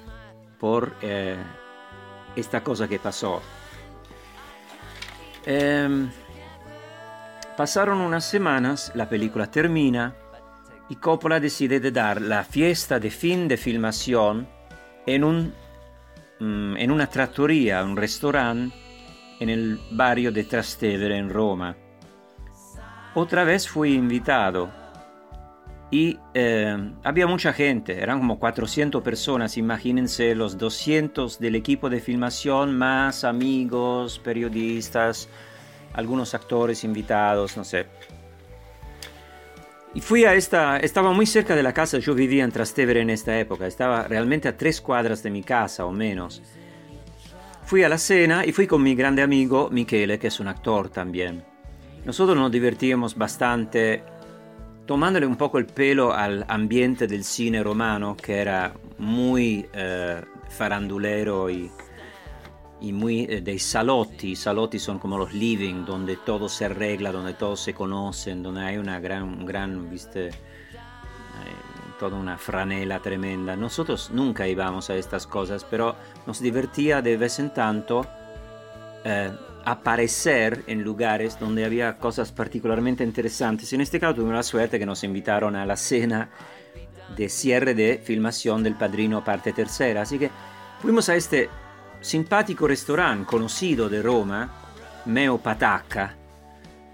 [0.61, 1.37] por eh,
[2.37, 3.43] esta cosa que pasó.
[5.45, 6.09] Em,
[7.57, 10.15] pasaron unas semanas, la película termina
[10.93, 14.47] y Coppola decide de dar la fiesta de fin de filmación
[15.07, 15.55] en, un,
[16.39, 18.77] mm, en una trattoria, un restaurante
[19.41, 21.75] en el barrio de Trastevere en Roma.
[23.15, 24.71] Otra vez fui invitado
[25.91, 32.01] y eh, había mucha gente, eran como 400 personas, imagínense los 200 del equipo de
[32.01, 35.31] filmación, más amigos, periodistas,
[35.95, 37.87] algunos actores invitados, no sé.
[39.95, 43.11] Y fui a esta, estaba muy cerca de la casa, yo vivía en Trastevere en
[43.11, 46.41] esta época, estaba realmente a tres cuadras de mi casa o menos.
[47.65, 50.89] Fui a la cena y fui con mi grande amigo Michele, que es un actor
[50.89, 51.45] también.
[52.05, 54.03] Nosotros nos divertíamos bastante
[54.87, 61.51] tomándole un poco el pelo al ambiente del cine romano, que era muy eh, farandulero
[61.51, 61.71] y,
[62.83, 64.37] y muy eh, de salotti.
[64.37, 68.77] Salotti son como los living, donde todo se arregla, donde todos se conocen, donde hay
[68.77, 70.33] una gran, un gran, viste, eh,
[71.99, 73.55] toda una franela tremenda.
[73.55, 75.95] Nosotros nunca íbamos a estas cosas, pero
[76.27, 78.05] nos divertía de vez en tanto
[79.05, 79.31] eh,
[79.65, 83.73] aparecer en lugares donde había cosas particularmente interesantes.
[83.73, 86.31] En este caso tuvimos la suerte que nos invitaron a la cena
[87.17, 90.31] de cierre de filmación del Padrino parte tercera, así que
[90.81, 91.49] fuimos a este
[92.03, 94.51] simpático restaurante conocido de Roma,
[95.07, 96.15] Meo Patacca,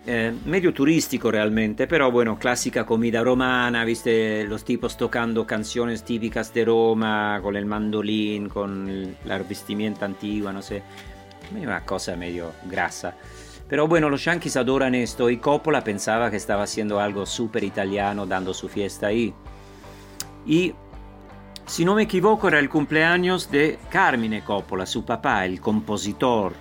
[0.06, 6.54] eh, medio turístico realmente, pero bueno, clásica comida romana, viste los tipos tocando canciones típicas
[6.54, 10.82] de Roma, con el mandolín, con el- la vestimenta antigua, no sé,
[11.60, 13.14] una cosa medio grasa.
[13.68, 18.24] Pero bueno, los yankees adoran esto y Coppola pensaba que estaba haciendo algo súper italiano
[18.24, 19.34] dando su fiesta ahí.
[20.46, 20.72] Y
[21.68, 26.54] si no me equivoco era el cumpleaños de Carmine Coppola, su papá, el compositor.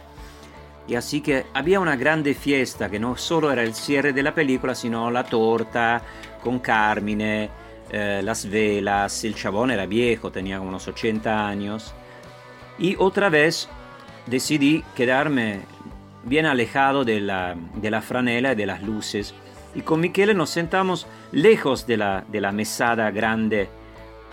[0.86, 4.36] Y así que había una grande fiesta que no solo era el cierre de la
[4.36, 6.02] película, sino la torta
[6.44, 7.50] con Carmine,
[7.90, 11.94] eh, las velas, el chabón era viejo, tenía como unos 80 años.
[12.78, 13.70] Y otra vez
[14.26, 15.62] decidí quedarme
[16.26, 19.34] bien alejado de la, de la franela y de las luces.
[19.74, 23.70] Y con Michele nos sentamos lejos de la, de la mesada grande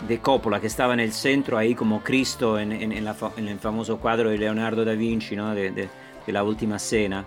[0.09, 3.49] de Coppola, que estaba en el centro, ahí como Cristo en, en- en la en
[3.49, 5.55] el famoso cuadro de Leonardo da Vinci, ¿no?
[5.55, 5.89] de, de-
[6.27, 7.25] de la última cena.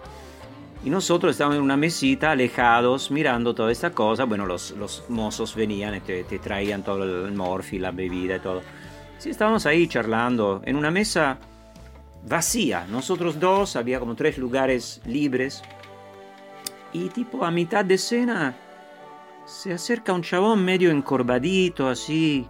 [0.84, 4.26] Y nosotros estábamos en una mesita, alejados, mirando toda esta cosa.
[4.26, 8.40] Bueno, los, los mozos venían y te, te traían todo el morfi, la bebida y
[8.40, 8.62] todo.
[9.18, 11.40] Sí, estábamos ahí charlando, en una mesa
[12.28, 12.86] vacía.
[12.90, 15.64] Nosotros dos, había como tres lugares libres.
[16.94, 18.56] Y tipo a mitad de cena
[19.46, 22.46] se acerca un chabón medio encorvadito, así,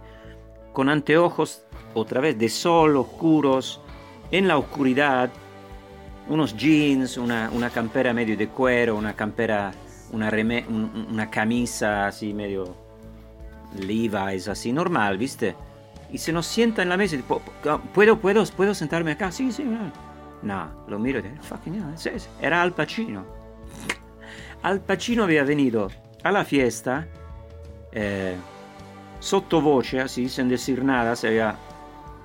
[0.78, 1.64] con anteojos,
[1.94, 3.80] otra vez de sol, oscuros,
[4.30, 5.28] en la oscuridad,
[6.28, 9.72] unos jeans, una, una campera medio de cuero, una campera,
[10.12, 12.76] una, reme- un- una camisa así medio
[13.76, 15.56] Levi's, así normal, ¿viste?
[16.12, 17.28] Y se nos sienta en la mesa y dice,
[17.92, 19.32] ¿puedo, puedo, puedo sentarme acá?
[19.32, 20.70] Sí, sí, no.
[20.86, 23.24] Lo miro y digo, fucking hell, sí, sí, era Al Pacino.
[24.62, 25.88] Al Pacino había venido
[26.22, 27.08] a la fiesta,
[27.90, 28.36] eh,
[29.20, 31.56] sottovoce, así, sin decir nada, se había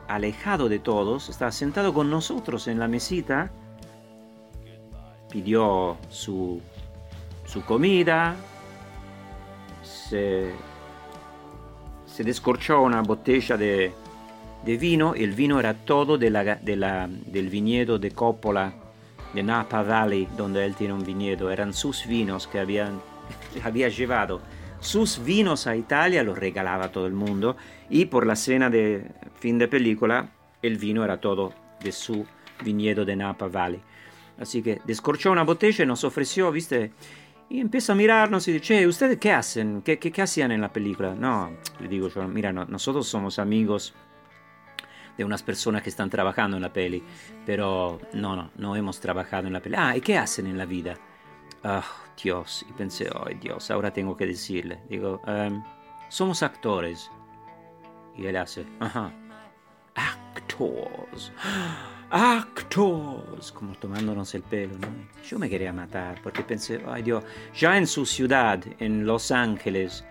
[0.08, 3.52] alejado de todos, estaba sentado con nosotros en la mesita,
[5.30, 6.62] pidió su,
[7.46, 8.36] su comida,
[9.82, 10.52] se,
[12.06, 13.94] se descorchó una botella de,
[14.64, 18.74] de vino, el vino era todo de del viñedo de Coppola,
[19.34, 23.02] de Napa Valley, donde él tiene un viñedo, eran sus vinos que habían,
[23.64, 24.42] había llevado.
[24.84, 27.56] Sus vinos a Italia los regalaba a todo el mundo
[27.90, 29.08] y por la cena de
[29.40, 30.30] fin de película
[30.62, 32.26] el vino era todo de su
[32.64, 33.82] viñedo de Napa Valley.
[34.40, 36.92] Así que descorchó una botella y nos ofreció, ¿viste?
[37.50, 39.82] Y empieza a mirarnos y dice, ¿ustedes qué hacen?
[39.84, 41.16] ¿Qué, qué, qué hacían en la película?
[41.16, 43.94] No, le digo yo, mira, no- nosotros somos amigos
[45.18, 47.02] de unas personas que están trabajando en la peli,
[47.46, 49.76] pero no, no, no hemos trabajado en la peli.
[49.78, 50.98] Ah, ¿y qué hacen en la vida?
[51.64, 51.84] Ah,
[52.22, 54.80] Dios, y pensé, ay Dios, ahora tengo que decirle.
[54.90, 55.64] Digo, "Em,
[56.10, 57.10] somos actores.
[58.16, 59.12] Y él hace, ajá,
[59.96, 61.32] actors,
[62.12, 64.88] actors, como tomándonos el pelo, ¿no?
[65.28, 67.24] Yo me quería matar porque pensé, ay Dios,
[67.56, 70.06] ya en su ciudad, en Los Ángeles,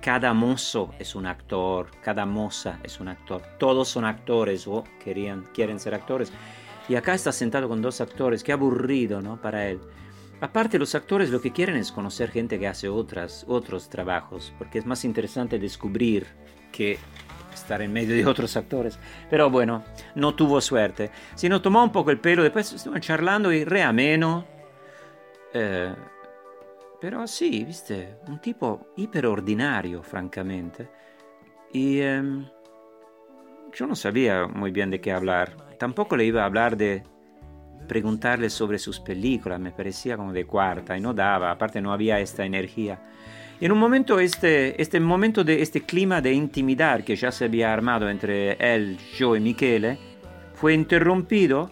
[0.00, 5.44] cada mozo es un actor, cada moza es un actor, todos son actores o querían,
[5.52, 6.32] quieren ser actores.
[6.88, 9.40] Y acá está sentado con dos actores, qué aburrido, ¿no?
[9.40, 9.80] Para él.
[10.40, 14.78] Aparte, los actores lo que quieren es conocer gente que hace otras, otros trabajos, porque
[14.78, 16.26] es más interesante descubrir
[16.70, 16.98] que
[17.52, 18.98] estar en medio de otros actores.
[19.28, 19.82] Pero bueno,
[20.14, 21.10] no tuvo suerte.
[21.34, 24.46] Si nos tomó un poco el pelo, después estuvimos charlando y re ameno.
[25.52, 25.94] Eh,
[27.00, 30.88] pero sí, viste, un tipo hiperordinario, francamente.
[31.72, 32.48] Y em,
[33.72, 35.76] yo no sabía muy bien de qué hablar.
[35.78, 37.02] Tampoco le iba a hablar de
[37.88, 42.20] preguntarle sobre sus películas, me parecía como de cuarta y no daba, aparte no había
[42.20, 43.00] esta energía.
[43.60, 47.46] Y en un momento, este, este momento de este clima de intimidad que ya se
[47.46, 49.98] había armado entre él, yo y Michele,
[50.54, 51.70] fue interrumpido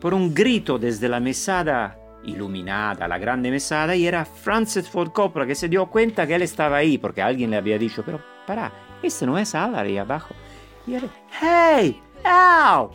[0.00, 5.46] por un grito desde la mesada iluminada, la grande mesada, y era Francis Ford Coppola
[5.46, 8.72] que se dio cuenta que él estaba ahí, porque alguien le había dicho, pero para,
[9.02, 10.34] este no es Al ahí abajo.
[10.86, 11.10] Y él,
[11.40, 12.88] hey, Al,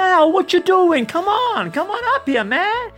[0.00, 1.04] Al, what you doing?
[1.06, 2.92] Come on, come on up here, man.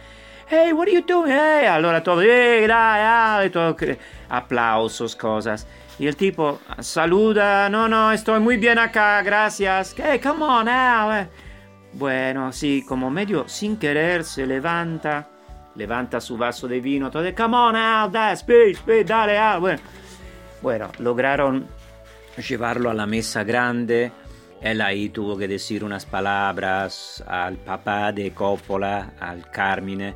[0.48, 1.30] Hey, what are you doing?
[1.32, 3.00] Hey, allora todo, hey, dai,
[3.44, 3.98] Al, que-
[4.28, 5.66] aplausos, cosas.
[5.98, 9.94] El tipo saluda, no, no, estoy muy bien acá, gracias.
[9.96, 11.28] Hey, come on, Al.
[11.94, 15.28] Bueno, así como medio sin querer se levanta,
[15.74, 19.60] levanta su vaso de vino, todo come on, Al, dai, speed, speed, dale, Al.
[19.60, 19.80] Bueno,
[20.60, 21.66] bueno, lograron
[22.48, 24.10] llevarlo a la mesa grande.
[24.62, 30.14] Él ahí tuvo que decir unas palabras al papá de Coppola, al Carmine.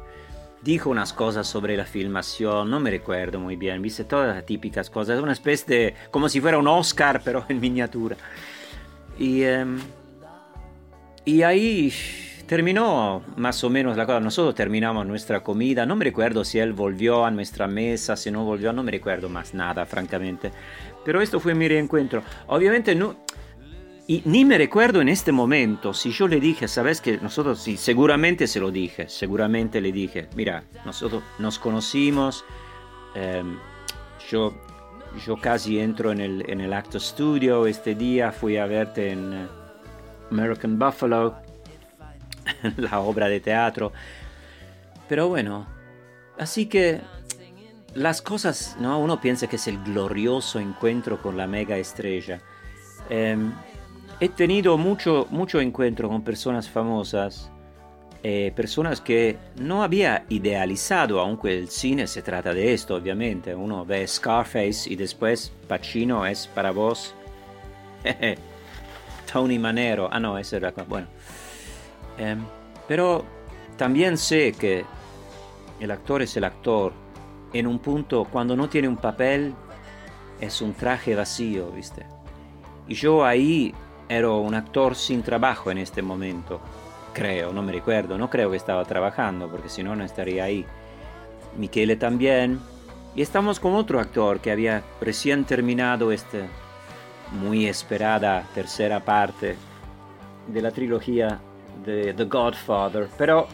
[0.63, 4.89] Dijo unas cosas sobre la filmación, no me recuerdo muy bien, viste todas las típicas
[4.89, 8.17] cosas, una especie de, como si fuera un Oscar, pero en miniatura.
[9.19, 9.79] Y, em,
[11.25, 11.93] y ahí
[12.47, 14.21] terminó más o menos la cosa.
[14.21, 15.85] Nosotros terminamos nuestra comida.
[15.85, 19.29] No me recuerdo si él volvió a nuestra mesa, si no volvió, no me recuerdo
[19.29, 20.53] más nada, francamente.
[21.05, 22.23] Pero esto fue mi reencuentro.
[22.47, 23.26] Obviamente no...
[24.09, 27.77] Y ni me recuerdo en este momento si yo le dije, sabes que nosotros, sí,
[27.77, 32.45] seguramente se lo dije, seguramente le dije, mira, nosotros nos conocimos,
[33.17, 33.59] em,
[34.31, 34.55] yo,
[35.27, 39.33] yo casi entro en el, en el acto studio, este día fui a verte en
[39.33, 39.47] eh,
[40.31, 41.35] American Buffalo,
[42.77, 43.93] la obra de teatro,
[45.09, 45.67] pero bueno,
[46.39, 47.01] así que
[47.95, 49.01] las cosas, ¿no?
[49.01, 52.41] Uno piensa que es el glorioso encuentro con la mega estrella.
[53.09, 53.53] Em,
[54.21, 57.51] he tenido mucho, mucho encuentro con personas famosas,
[58.23, 63.55] eh, personas que no había idealizado, aunque el cine se trata de esto, obviamente.
[63.55, 67.15] Uno ve Scarface y después Pacino es para vos
[69.33, 70.09] Tony Manero.
[70.11, 70.73] Ah, no, ese era.
[70.89, 71.07] Bueno.
[72.19, 72.43] Em,
[72.89, 73.25] pero
[73.77, 74.85] también sé que
[75.79, 76.93] el actor es el actor.
[77.53, 79.55] En un punto, cuando no tiene un papel,
[80.41, 82.07] es un traje vacío, ¿viste?
[82.89, 83.73] Y yo ahí
[84.09, 86.61] era un actor sin trabajo en este momento.
[87.13, 90.67] Creo, no me recuerdo, no creo que estaba trabajando, porque si no, no estaría ahí.
[91.57, 92.61] Michele también.
[93.15, 96.47] Y estamos con otro actor que había recién terminado esta
[97.33, 99.57] muy esperada tercera parte
[100.47, 101.41] de la trilogía
[101.85, 103.49] de The Godfather, pero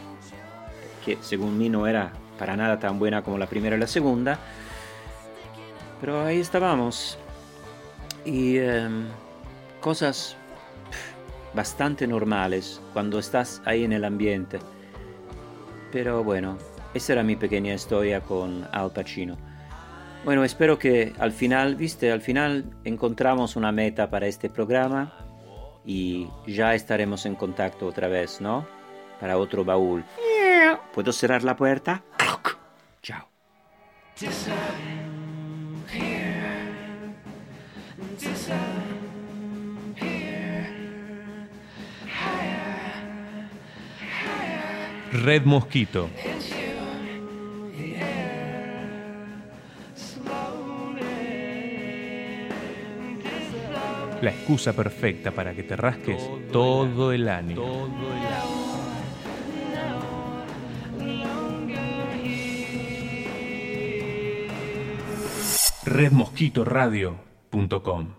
[1.04, 4.38] que según mí no era para nada tan buena como la primera y la segunda.
[6.00, 7.16] Pero ahí estábamos.
[8.24, 9.06] Y em,
[9.80, 10.36] cosas
[11.54, 14.58] bastante normales cuando estás ahí en el ambiente.
[15.90, 16.58] Pero bueno,
[16.94, 19.36] esa era mi pequeña historia con Al Pacino.
[20.24, 25.12] Bueno, espero que al final, viste, al final encontramos una meta para este programa
[25.84, 28.66] y ya estaremos en contacto otra vez, ¿no?
[29.20, 30.04] Para otro baúl.
[30.94, 32.02] ¿Puedo cerrar la puerta?
[33.02, 33.28] Chao.
[45.12, 46.08] Red Mosquito.
[54.22, 56.16] La excusa perfecta para que te rasques
[56.50, 57.62] todo el año.
[65.84, 68.14] redmosquitoradio.com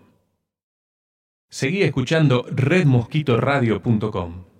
[1.50, 4.53] Seguí escuchando redmosquitoradio.com